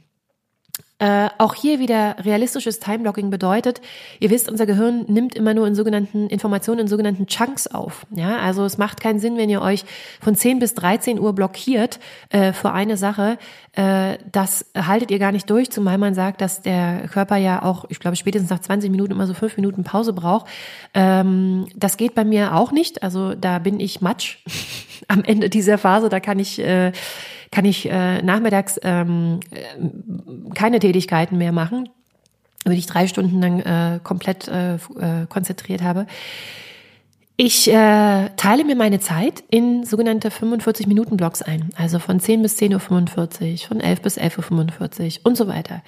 Äh, 1.02 1.30
auch 1.40 1.56
hier 1.56 1.80
wieder 1.80 2.16
realistisches 2.20 2.80
Timeblocking 2.80 3.32
bedeutet, 3.32 3.82
ihr 4.20 4.30
wisst, 4.30 4.48
unser 4.48 4.68
Gehirn 4.68 5.06
nimmt 5.08 5.34
immer 5.34 5.56
nur 5.56 5.66
in 5.66 5.74
sogenannten 5.74 6.28
Informationen 6.28 6.82
in 6.82 6.88
sogenannten 6.88 7.26
Chunks 7.26 7.66
auf. 7.66 8.06
Ja, 8.12 8.38
also 8.38 8.66
es 8.66 8.78
macht 8.78 9.02
keinen 9.02 9.18
Sinn, 9.18 9.36
wenn 9.36 9.50
ihr 9.50 9.64
euch 9.64 9.84
von 10.22 10.36
10 10.36 10.60
bis 10.60 10.76
13 10.76 11.20
Uhr 11.20 11.34
blockiert 11.34 12.00
äh, 12.30 12.54
für 12.54 12.72
eine 12.72 12.98
Sache. 12.98 13.40
Äh, 13.72 14.20
das 14.32 14.68
haltet 14.78 15.10
ihr 15.10 15.18
gar 15.18 15.32
nicht 15.32 15.50
durch, 15.50 15.72
zumal 15.72 15.98
man 15.98 16.14
sagt, 16.14 16.40
dass 16.40 16.62
der 16.62 17.08
Körper 17.08 17.38
ja 17.38 17.64
auch, 17.64 17.86
ich 17.90 18.00
glaube, 18.00 18.16
spätestens 18.16 18.52
nach 18.52 18.60
20 18.60 18.92
Minuten 18.92 19.14
immer 19.14 19.26
so 19.26 19.34
fünf 19.34 19.58
Minuten 19.58 19.84
Pause 19.84 20.14
braucht. 20.14 20.46
Ähm, 20.94 21.66
das 21.76 21.98
geht 21.98 22.14
bei 22.14 22.26
mir 22.26 22.54
auch 22.54 22.72
nicht. 22.72 23.02
Also 23.02 23.34
da 23.34 23.58
bin 23.58 23.80
ich 23.80 24.02
Matsch 24.02 24.38
am 25.08 25.24
Ende 25.24 25.50
dieser 25.50 25.80
Phase. 25.80 26.10
Da 26.10 26.20
kann 26.20 26.38
ich 26.38 26.60
äh, 26.60 26.92
kann 27.52 27.66
ich 27.66 27.90
äh, 27.90 28.22
nachmittags 28.22 28.80
ähm, 28.84 29.42
äh, 29.52 30.54
keine 30.56 30.80
Tätigkeiten 30.80 31.38
mehr 31.38 31.52
machen, 31.52 31.90
wenn 32.64 32.78
ich 32.78 32.88
drei 32.88 33.08
Stunden 33.08 33.42
lang 33.42 33.60
äh, 33.60 34.00
komplett 34.04 34.48
äh, 34.48 34.76
äh, 34.76 35.26
konzentriert 35.28 35.82
habe. 35.82 36.08
Ich 37.38 37.68
äh, 37.68 38.30
teile 38.38 38.64
mir 38.64 38.76
meine 38.76 39.00
Zeit 39.00 39.44
in 39.50 39.84
sogenannte 39.84 40.30
45-Minuten-Blocks 40.30 41.42
ein, 41.42 41.70
also 41.76 41.98
von 41.98 42.20
10 42.20 42.44
bis 42.44 42.58
10.45 42.58 43.64
Uhr, 43.64 43.68
von 43.68 43.80
11 43.80 44.02
bis 44.02 44.18
11.45 44.20 45.20
Uhr 45.20 45.26
und 45.26 45.38
so 45.38 45.48
weiter. 45.48 45.82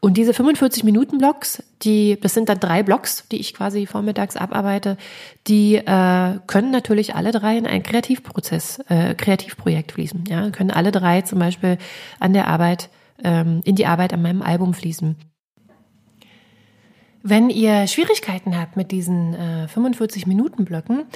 Und 0.00 0.16
diese 0.16 0.34
45 0.34 0.84
Minuten 0.84 1.18
Blocks, 1.18 1.62
die, 1.82 2.18
das 2.20 2.34
sind 2.34 2.48
dann 2.48 2.60
drei 2.60 2.82
Blocks, 2.82 3.26
die 3.30 3.38
ich 3.38 3.54
quasi 3.54 3.86
vormittags 3.86 4.36
abarbeite, 4.36 4.96
die 5.46 5.76
äh, 5.76 6.38
können 6.46 6.70
natürlich 6.70 7.14
alle 7.14 7.32
drei 7.32 7.56
in 7.56 7.66
ein 7.66 7.82
Kreativprozess, 7.82 8.80
äh, 8.88 9.14
Kreativprojekt 9.14 9.92
fließen. 9.92 10.24
Ja, 10.28 10.50
können 10.50 10.70
alle 10.70 10.92
drei 10.92 11.22
zum 11.22 11.38
Beispiel 11.38 11.78
an 12.20 12.32
der 12.32 12.48
Arbeit, 12.48 12.90
ähm, 13.22 13.60
in 13.64 13.76
die 13.76 13.86
Arbeit 13.86 14.12
an 14.12 14.22
meinem 14.22 14.42
Album 14.42 14.74
fließen. 14.74 15.16
Wenn 17.28 17.50
ihr 17.50 17.88
Schwierigkeiten 17.88 18.56
habt 18.56 18.76
mit 18.76 18.92
diesen 18.92 19.34
äh, 19.34 19.66
45 19.66 20.28
Minuten 20.28 20.64
Blöcken, 20.64 21.06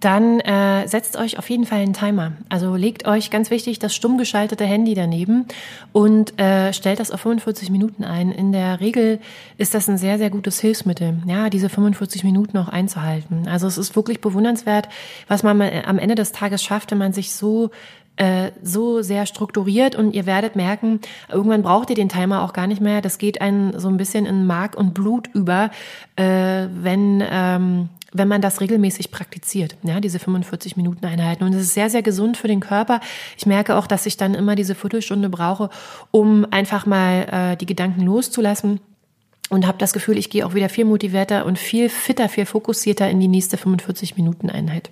dann 0.00 0.40
äh, 0.40 0.88
setzt 0.88 1.16
euch 1.16 1.38
auf 1.38 1.48
jeden 1.48 1.64
Fall 1.64 1.78
einen 1.78 1.92
Timer. 1.92 2.32
Also 2.48 2.74
legt 2.74 3.06
euch 3.06 3.30
ganz 3.30 3.50
wichtig 3.50 3.78
das 3.78 3.94
stumm 3.94 4.18
geschaltete 4.18 4.64
Handy 4.64 4.94
daneben 4.94 5.46
und 5.92 6.40
äh, 6.40 6.72
stellt 6.72 6.98
das 6.98 7.12
auf 7.12 7.20
45 7.20 7.70
Minuten 7.70 8.02
ein. 8.02 8.32
In 8.32 8.50
der 8.50 8.80
Regel 8.80 9.20
ist 9.58 9.74
das 9.74 9.88
ein 9.88 9.96
sehr, 9.96 10.18
sehr 10.18 10.30
gutes 10.30 10.58
Hilfsmittel, 10.58 11.18
ja, 11.26 11.50
diese 11.50 11.68
45 11.68 12.24
Minuten 12.24 12.58
auch 12.58 12.68
einzuhalten. 12.68 13.46
Also 13.46 13.68
es 13.68 13.78
ist 13.78 13.94
wirklich 13.94 14.20
bewundernswert, 14.20 14.88
was 15.28 15.44
man 15.44 15.60
am 15.60 16.00
Ende 16.00 16.16
des 16.16 16.32
Tages 16.32 16.64
schafft, 16.64 16.90
wenn 16.90 16.98
man 16.98 17.12
sich 17.12 17.32
so 17.32 17.70
äh, 18.20 18.52
so 18.62 19.00
sehr 19.00 19.24
strukturiert 19.24 19.96
und 19.96 20.12
ihr 20.12 20.26
werdet 20.26 20.54
merken, 20.54 21.00
irgendwann 21.30 21.62
braucht 21.62 21.88
ihr 21.88 21.96
den 21.96 22.10
Timer 22.10 22.42
auch 22.42 22.52
gar 22.52 22.66
nicht 22.66 22.82
mehr. 22.82 23.00
Das 23.00 23.16
geht 23.16 23.40
einen 23.40 23.78
so 23.78 23.88
ein 23.88 23.96
bisschen 23.96 24.26
in 24.26 24.46
Mark 24.46 24.76
und 24.76 24.92
Blut 24.92 25.30
über, 25.32 25.70
äh, 26.16 26.66
wenn 26.70 27.24
ähm, 27.26 27.88
wenn 28.12 28.28
man 28.28 28.42
das 28.42 28.60
regelmäßig 28.60 29.12
praktiziert, 29.12 29.76
ja, 29.84 30.00
diese 30.00 30.18
45 30.18 30.76
Minuten 30.76 31.06
Einheiten. 31.06 31.44
Und 31.44 31.54
es 31.54 31.62
ist 31.62 31.74
sehr, 31.74 31.88
sehr 31.88 32.02
gesund 32.02 32.36
für 32.36 32.48
den 32.48 32.58
Körper. 32.58 33.00
Ich 33.38 33.46
merke 33.46 33.76
auch, 33.76 33.86
dass 33.86 34.04
ich 34.04 34.16
dann 34.16 34.34
immer 34.34 34.56
diese 34.56 34.74
Viertelstunde 34.74 35.28
brauche, 35.28 35.70
um 36.10 36.44
einfach 36.50 36.86
mal 36.86 37.52
äh, 37.52 37.56
die 37.56 37.66
Gedanken 37.66 38.02
loszulassen 38.02 38.80
und 39.48 39.64
habe 39.64 39.78
das 39.78 39.92
Gefühl, 39.92 40.18
ich 40.18 40.28
gehe 40.28 40.44
auch 40.44 40.54
wieder 40.54 40.68
viel 40.68 40.86
motivierter 40.86 41.46
und 41.46 41.56
viel 41.56 41.88
fitter, 41.88 42.28
viel 42.28 42.46
fokussierter 42.46 43.08
in 43.08 43.20
die 43.20 43.28
nächste 43.28 43.56
45 43.56 44.16
Minuten 44.16 44.50
Einheit. 44.50 44.90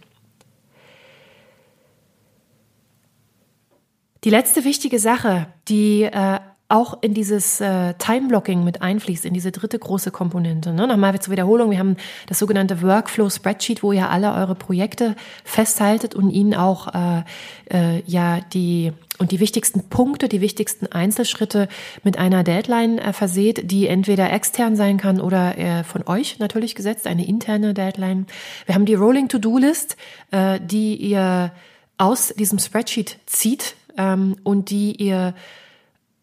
Die 4.25 4.31
letzte 4.31 4.65
wichtige 4.65 4.99
Sache, 4.99 5.47
die 5.69 6.03
äh, 6.03 6.41
auch 6.69 6.99
in 7.01 7.15
dieses 7.15 7.63
äh, 7.63 7.95
Time-Blocking 7.95 8.63
mit 8.63 8.83
einfließt, 8.83 9.25
in 9.25 9.33
diese 9.33 9.53
dritte 9.53 9.79
große 9.79 10.11
Komponente. 10.11 10.73
Ne? 10.75 10.87
Nochmal 10.87 11.19
zur 11.19 11.33
Wiederholung, 11.33 11.71
wir 11.71 11.79
haben 11.79 11.97
das 12.27 12.39
sogenannte 12.39 12.83
Workflow-Spreadsheet, 12.83 13.83
wo 13.83 13.93
ihr 13.93 14.11
alle 14.11 14.35
eure 14.35 14.55
Projekte 14.55 15.17
festhaltet 15.45 16.15
und 16.15 16.31
ihnen 16.31 16.55
auch 16.55 16.95
äh, 16.95 17.23
äh, 17.71 18.03
ja 18.07 18.41
die 18.53 18.93
und 19.19 19.33
die 19.33 19.41
wichtigsten 19.41 19.89
Punkte, 19.89 20.29
die 20.29 20.41
wichtigsten 20.41 20.87
Einzelschritte 20.87 21.69
mit 22.05 22.19
einer 22.19 22.45
Deadline 22.45 22.99
äh, 22.99 23.13
verseht, 23.13 23.71
die 23.71 23.87
entweder 23.87 24.31
extern 24.31 24.77
sein 24.77 24.99
kann 24.99 25.21
oder 25.21 25.57
äh, 25.57 25.85
von 25.85 26.07
euch 26.07 26.39
natürlich 26.39 26.75
gesetzt, 26.75 27.07
eine 27.07 27.27
interne 27.27 27.73
Deadline. 27.73 28.27
Wir 28.67 28.75
haben 28.75 28.85
die 28.85 28.95
Rolling 28.95 29.29
To-Do-List, 29.29 29.97
äh, 30.33 30.61
die 30.61 30.97
ihr 30.97 31.51
aus 31.97 32.29
diesem 32.37 32.59
Spreadsheet 32.59 33.17
zieht 33.27 33.75
ähm, 33.99 34.37
und 34.43 34.71
die 34.71 34.93
ihr 34.93 35.35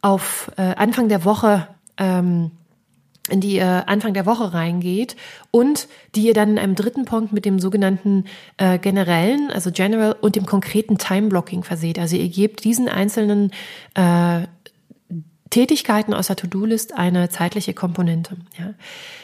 auf 0.02 0.52
äh, 0.58 0.74
Anfang 0.76 1.08
der 1.10 1.24
Woche 1.24 1.68
ähm, 1.98 2.52
in 3.30 3.42
die 3.42 3.56
ihr 3.56 3.90
Anfang 3.90 4.14
der 4.14 4.26
Woche 4.26 4.54
reingeht 4.54 5.16
und 5.50 5.88
die 6.14 6.28
ihr 6.28 6.34
dann 6.34 6.52
in 6.52 6.60
einem 6.60 6.76
dritten 6.76 7.06
Punkt 7.06 7.34
mit 7.34 7.46
dem 7.46 7.60
sogenannten 7.60 8.26
äh, 8.58 8.78
generellen, 8.78 9.50
also 9.52 9.72
general 9.72 10.16
und 10.22 10.36
dem 10.36 10.46
konkreten 10.46 10.98
Time 10.98 11.30
Blocking 11.30 11.64
verseht. 11.64 11.98
Also 11.98 12.16
ihr 12.16 12.30
gebt 12.30 12.64
diesen 12.64 12.88
einzelnen 12.88 13.52
äh, 13.96 14.42
Tätigkeiten 15.50 16.14
aus 16.14 16.28
der 16.28 16.36
To-Do-List 16.36 16.98
eine 16.98 17.30
zeitliche 17.30 17.74
Komponente. 17.74 18.38
Ja. 18.60 18.74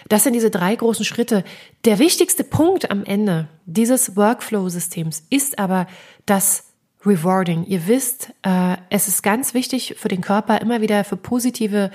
Das 0.10 0.24
sind 0.24 0.34
diese 0.34 0.50
drei 0.50 0.76
großen 0.76 1.06
Schritte. 1.06 1.44
Der 1.86 2.00
wichtigste 2.00 2.44
Punkt 2.44 2.90
am 2.90 3.04
Ende 3.04 3.50
dieses 3.66 4.16
Workflow-Systems 4.16 5.26
ist 5.30 5.60
aber 5.60 5.88
das 6.26 6.71
Rewarding. 7.06 7.66
Ihr 7.66 7.88
wisst, 7.88 8.32
äh, 8.44 8.78
es 8.90 9.08
ist 9.08 9.24
ganz 9.24 9.54
wichtig 9.54 9.96
für 9.98 10.08
den 10.08 10.22
Körper 10.22 10.62
immer 10.62 10.82
wieder 10.82 11.04
für 11.04 11.18
positive 11.18 11.92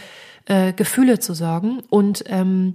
äh, 0.46 0.72
Gefühle 0.72 1.18
zu 1.18 1.34
sorgen 1.34 1.80
und 1.90 2.24
ähm, 2.26 2.74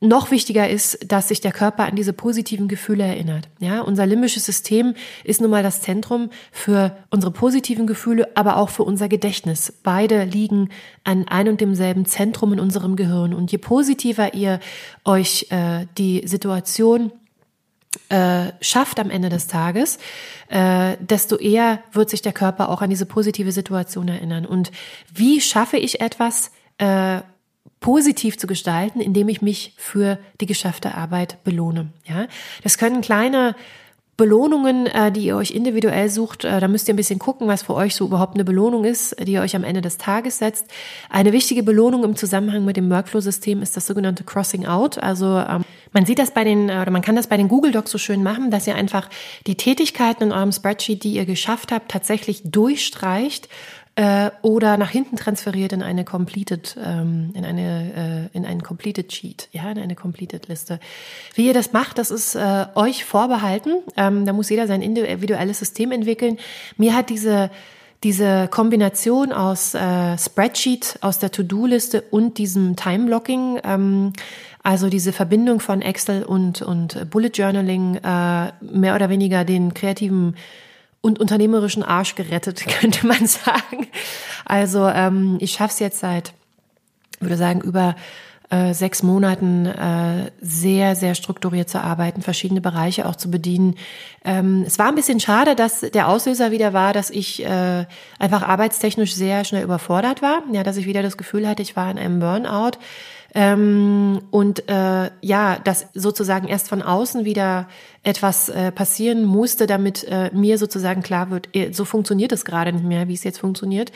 noch 0.00 0.30
wichtiger 0.30 0.68
ist, 0.68 1.10
dass 1.10 1.28
sich 1.28 1.40
der 1.40 1.52
Körper 1.52 1.86
an 1.86 1.96
diese 1.96 2.12
positiven 2.12 2.68
Gefühle 2.68 3.04
erinnert. 3.04 3.48
Ja, 3.60 3.80
unser 3.80 4.04
limbisches 4.04 4.44
System 4.44 4.94
ist 5.24 5.40
nun 5.40 5.50
mal 5.50 5.62
das 5.62 5.80
Zentrum 5.80 6.30
für 6.52 6.96
unsere 7.10 7.32
positiven 7.32 7.86
Gefühle, 7.86 8.28
aber 8.36 8.58
auch 8.58 8.68
für 8.68 8.82
unser 8.82 9.08
Gedächtnis. 9.08 9.72
Beide 9.82 10.24
liegen 10.24 10.68
an 11.04 11.26
ein 11.28 11.48
und 11.48 11.62
demselben 11.62 12.04
Zentrum 12.04 12.52
in 12.52 12.60
unserem 12.60 12.96
Gehirn. 12.96 13.32
Und 13.32 13.50
je 13.52 13.58
positiver 13.58 14.34
ihr 14.34 14.60
euch 15.04 15.46
äh, 15.50 15.86
die 15.96 16.22
Situation 16.26 17.10
äh, 18.08 18.52
schafft 18.60 19.00
am 19.00 19.10
Ende 19.10 19.28
des 19.28 19.46
Tages, 19.46 19.98
äh, 20.48 20.96
desto 21.00 21.36
eher 21.36 21.80
wird 21.92 22.10
sich 22.10 22.22
der 22.22 22.32
Körper 22.32 22.68
auch 22.68 22.82
an 22.82 22.90
diese 22.90 23.06
positive 23.06 23.52
Situation 23.52 24.08
erinnern. 24.08 24.46
Und 24.46 24.70
wie 25.12 25.40
schaffe 25.40 25.76
ich 25.76 26.00
etwas 26.00 26.50
äh, 26.78 27.20
positiv 27.80 28.38
zu 28.38 28.46
gestalten, 28.46 29.00
indem 29.00 29.28
ich 29.28 29.42
mich 29.42 29.74
für 29.76 30.18
die 30.40 30.46
geschaffte 30.46 30.94
Arbeit 30.94 31.42
belohne? 31.44 31.88
Ja, 32.04 32.26
das 32.62 32.78
können 32.78 33.00
kleine 33.00 33.54
Belohnungen, 34.16 34.86
äh, 34.86 35.12
die 35.12 35.26
ihr 35.26 35.36
euch 35.36 35.50
individuell 35.50 36.08
sucht, 36.08 36.44
äh, 36.44 36.58
da 36.58 36.68
müsst 36.68 36.88
ihr 36.88 36.94
ein 36.94 36.96
bisschen 36.96 37.18
gucken, 37.18 37.48
was 37.48 37.62
für 37.62 37.74
euch 37.74 37.94
so 37.94 38.06
überhaupt 38.06 38.34
eine 38.34 38.44
Belohnung 38.44 38.84
ist, 38.84 39.14
die 39.22 39.32
ihr 39.32 39.42
euch 39.42 39.54
am 39.54 39.62
Ende 39.62 39.82
des 39.82 39.98
Tages 39.98 40.38
setzt. 40.38 40.66
Eine 41.10 41.32
wichtige 41.32 41.62
Belohnung 41.62 42.02
im 42.02 42.16
Zusammenhang 42.16 42.64
mit 42.64 42.78
dem 42.78 42.88
Workflow-System 42.88 43.60
ist 43.60 43.76
das 43.76 43.86
sogenannte 43.86 44.24
Crossing 44.24 44.64
Out. 44.64 44.96
Also 44.96 45.38
ähm, 45.38 45.64
man 45.92 46.06
sieht 46.06 46.18
das 46.18 46.30
bei 46.30 46.44
den, 46.44 46.64
oder 46.64 46.90
man 46.90 47.02
kann 47.02 47.16
das 47.16 47.26
bei 47.26 47.36
den 47.36 47.48
Google 47.48 47.72
Docs 47.72 47.90
so 47.90 47.98
schön 47.98 48.22
machen, 48.22 48.50
dass 48.50 48.66
ihr 48.66 48.74
einfach 48.74 49.10
die 49.46 49.56
Tätigkeiten 49.56 50.24
in 50.24 50.32
eurem 50.32 50.52
Spreadsheet, 50.52 51.04
die 51.04 51.12
ihr 51.12 51.26
geschafft 51.26 51.70
habt, 51.70 51.90
tatsächlich 51.90 52.40
durchstreicht 52.44 53.48
äh, 53.96 54.30
oder 54.42 54.76
nach 54.76 54.90
hinten 54.90 55.16
transferiert 55.16 55.72
in 55.72 55.82
eine 55.82 56.04
completed, 56.04 56.76
ähm, 56.84 57.30
in 57.34 57.44
eine 57.44 58.30
äh, 58.32 58.36
in 58.36 58.44
einen 58.44 58.62
completed 58.62 59.12
Sheet, 59.12 59.48
ja, 59.52 59.70
in 59.70 59.78
eine 59.78 59.94
completed 59.94 60.48
Liste. 60.48 60.78
Wie 61.34 61.46
ihr 61.46 61.54
das 61.54 61.72
macht, 61.72 61.98
das 61.98 62.10
ist 62.10 62.34
äh, 62.34 62.66
euch 62.74 63.04
vorbehalten. 63.04 63.78
Ähm, 63.96 64.26
da 64.26 64.32
muss 64.34 64.50
jeder 64.50 64.66
sein 64.66 64.82
individuelles 64.82 65.58
System 65.58 65.92
entwickeln. 65.92 66.38
Mir 66.76 66.94
hat 66.94 67.08
diese 67.08 67.50
diese 68.04 68.48
Kombination 68.48 69.32
aus 69.32 69.74
äh, 69.74 70.18
Spreadsheet, 70.18 70.98
aus 71.00 71.18
der 71.18 71.32
To-Do-Liste 71.32 72.02
und 72.02 72.36
diesem 72.36 72.76
Time-Blocking, 72.76 73.60
ähm, 73.64 74.12
also 74.62 74.90
diese 74.90 75.12
Verbindung 75.12 75.60
von 75.60 75.80
Excel 75.80 76.22
und, 76.22 76.60
und 76.60 77.08
Bullet 77.10 77.30
Journaling, 77.32 77.96
äh, 77.96 78.52
mehr 78.60 78.94
oder 78.94 79.08
weniger 79.08 79.44
den 79.44 79.72
kreativen 79.72 80.36
und 81.00 81.20
unternehmerischen 81.20 81.82
Arsch 81.82 82.14
gerettet, 82.14 82.66
könnte 82.80 83.06
man 83.06 83.26
sagen. 83.26 83.88
Also 84.44 84.86
ähm, 84.88 85.38
ich 85.40 85.52
schaffe 85.52 85.72
es 85.72 85.78
jetzt 85.78 86.00
seit, 86.00 86.32
würde 87.20 87.36
sagen, 87.36 87.60
über 87.60 87.96
äh, 88.48 88.74
sechs 88.74 89.02
Monaten 89.02 89.66
äh, 89.66 90.30
sehr, 90.40 90.94
sehr 90.94 91.16
strukturiert 91.16 91.68
zu 91.68 91.80
arbeiten, 91.80 92.22
verschiedene 92.22 92.60
Bereiche 92.60 93.06
auch 93.06 93.16
zu 93.16 93.28
bedienen. 93.28 93.74
Ähm, 94.24 94.62
es 94.64 94.78
war 94.78 94.86
ein 94.86 94.94
bisschen 94.94 95.18
schade, 95.18 95.56
dass 95.56 95.80
der 95.80 96.08
Auslöser 96.08 96.52
wieder 96.52 96.72
war, 96.72 96.92
dass 96.92 97.10
ich 97.10 97.44
äh, 97.44 97.86
einfach 98.20 98.42
arbeitstechnisch 98.42 99.14
sehr 99.14 99.44
schnell 99.44 99.64
überfordert 99.64 100.22
war. 100.22 100.42
Ja, 100.52 100.62
dass 100.62 100.76
ich 100.76 100.86
wieder 100.86 101.02
das 101.02 101.16
Gefühl 101.16 101.48
hatte, 101.48 101.62
ich 101.62 101.74
war 101.74 101.90
in 101.90 101.98
einem 101.98 102.20
Burnout. 102.20 102.78
Ähm, 103.34 104.20
und 104.30 104.68
äh, 104.68 105.10
ja, 105.20 105.58
dass 105.62 105.88
sozusagen 105.94 106.48
erst 106.48 106.68
von 106.68 106.82
außen 106.82 107.24
wieder 107.24 107.68
etwas 108.02 108.48
äh, 108.48 108.72
passieren 108.72 109.24
musste, 109.24 109.66
damit 109.66 110.04
äh, 110.04 110.30
mir 110.32 110.58
sozusagen 110.58 111.02
klar 111.02 111.30
wird, 111.30 111.54
äh, 111.54 111.72
so 111.72 111.84
funktioniert 111.84 112.32
es 112.32 112.44
gerade 112.44 112.72
nicht 112.72 112.84
mehr, 112.84 113.08
wie 113.08 113.14
es 113.14 113.24
jetzt 113.24 113.38
funktioniert. 113.38 113.92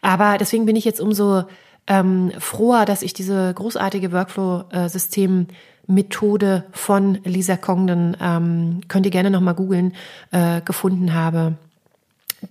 Aber 0.00 0.36
deswegen 0.38 0.66
bin 0.66 0.76
ich 0.76 0.84
jetzt 0.84 1.00
umso 1.00 1.44
ähm, 1.86 2.32
froher, 2.38 2.84
dass 2.84 3.02
ich 3.02 3.12
diese 3.14 3.52
großartige 3.54 4.12
Workflow-System 4.12 5.48
Methode 5.86 6.64
von 6.70 7.18
Lisa 7.24 7.56
Congdon, 7.56 8.16
ähm, 8.20 8.80
könnt 8.86 9.04
ihr 9.04 9.10
gerne 9.10 9.30
nochmal 9.30 9.54
googeln, 9.54 9.94
äh, 10.30 10.60
gefunden 10.60 11.12
habe 11.12 11.56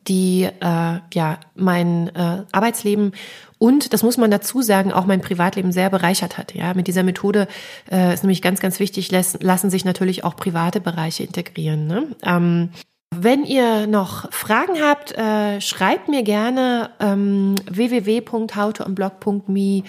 die 0.07 0.43
äh, 0.43 0.99
ja 1.13 1.39
mein 1.55 2.07
äh, 2.15 2.43
Arbeitsleben 2.51 3.13
und 3.61 3.93
das 3.93 4.01
muss 4.01 4.17
man 4.17 4.31
dazu 4.31 4.63
sagen, 4.63 4.91
auch 4.91 5.05
mein 5.05 5.21
Privatleben 5.21 5.71
sehr 5.71 5.91
bereichert 5.91 6.39
hat. 6.39 6.55
Ja, 6.55 6.73
mit 6.73 6.87
dieser 6.87 7.03
Methode 7.03 7.47
äh, 7.91 8.11
ist 8.11 8.23
nämlich 8.23 8.41
ganz, 8.41 8.59
ganz 8.59 8.79
wichtig, 8.79 9.11
lassen, 9.11 9.37
lassen 9.39 9.69
sich 9.69 9.85
natürlich 9.85 10.23
auch 10.23 10.35
private 10.35 10.81
Bereiche 10.81 11.23
integrieren. 11.23 11.85
Ne? 11.85 12.07
Ähm, 12.23 12.69
wenn 13.15 13.43
ihr 13.43 13.85
noch 13.85 14.31
Fragen 14.31 14.81
habt, 14.81 15.11
äh, 15.11 15.61
schreibt 15.61 16.07
mir 16.07 16.23
gerne 16.23 16.89
ähm, 16.99 17.53
www.howtoonblog.me 17.69 19.83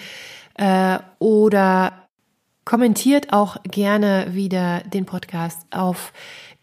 äh, 0.53 0.99
oder 1.17 1.93
kommentiert 2.65 3.33
auch 3.33 3.57
gerne 3.63 4.27
wieder 4.33 4.81
den 4.81 5.07
Podcast 5.07 5.65
auf 5.71 6.13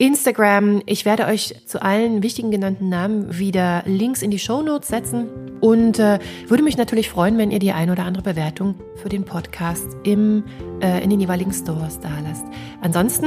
Instagram. 0.01 0.81
Ich 0.87 1.05
werde 1.05 1.27
euch 1.27 1.55
zu 1.67 1.83
allen 1.83 2.23
wichtigen 2.23 2.51
genannten 2.51 2.89
Namen 2.89 3.39
wieder 3.39 3.83
Links 3.85 4.23
in 4.23 4.31
die 4.31 4.39
Show 4.39 4.63
Notes 4.63 4.89
setzen 4.89 5.29
und 5.61 5.99
äh, 5.99 6.19
würde 6.49 6.63
mich 6.63 6.79
natürlich 6.79 7.11
freuen, 7.11 7.37
wenn 7.37 7.51
ihr 7.51 7.59
die 7.59 7.73
ein 7.73 7.91
oder 7.91 8.05
andere 8.05 8.23
Bewertung 8.23 8.77
für 8.97 9.11
den 9.11 9.25
Podcast 9.25 9.87
im, 10.03 10.43
äh, 10.81 11.05
in 11.05 11.11
den 11.11 11.21
jeweiligen 11.21 11.53
Stores 11.53 12.01
da 12.01 12.09
lasst. 12.27 12.47
Ansonsten 12.81 13.27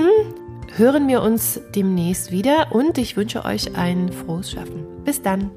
hören 0.76 1.08
wir 1.08 1.22
uns 1.22 1.62
demnächst 1.76 2.32
wieder 2.32 2.72
und 2.72 2.98
ich 2.98 3.16
wünsche 3.16 3.46
euch 3.46 3.76
ein 3.76 4.12
frohes 4.12 4.52
Schaffen. 4.52 4.84
Bis 5.06 5.22
dann. 5.22 5.52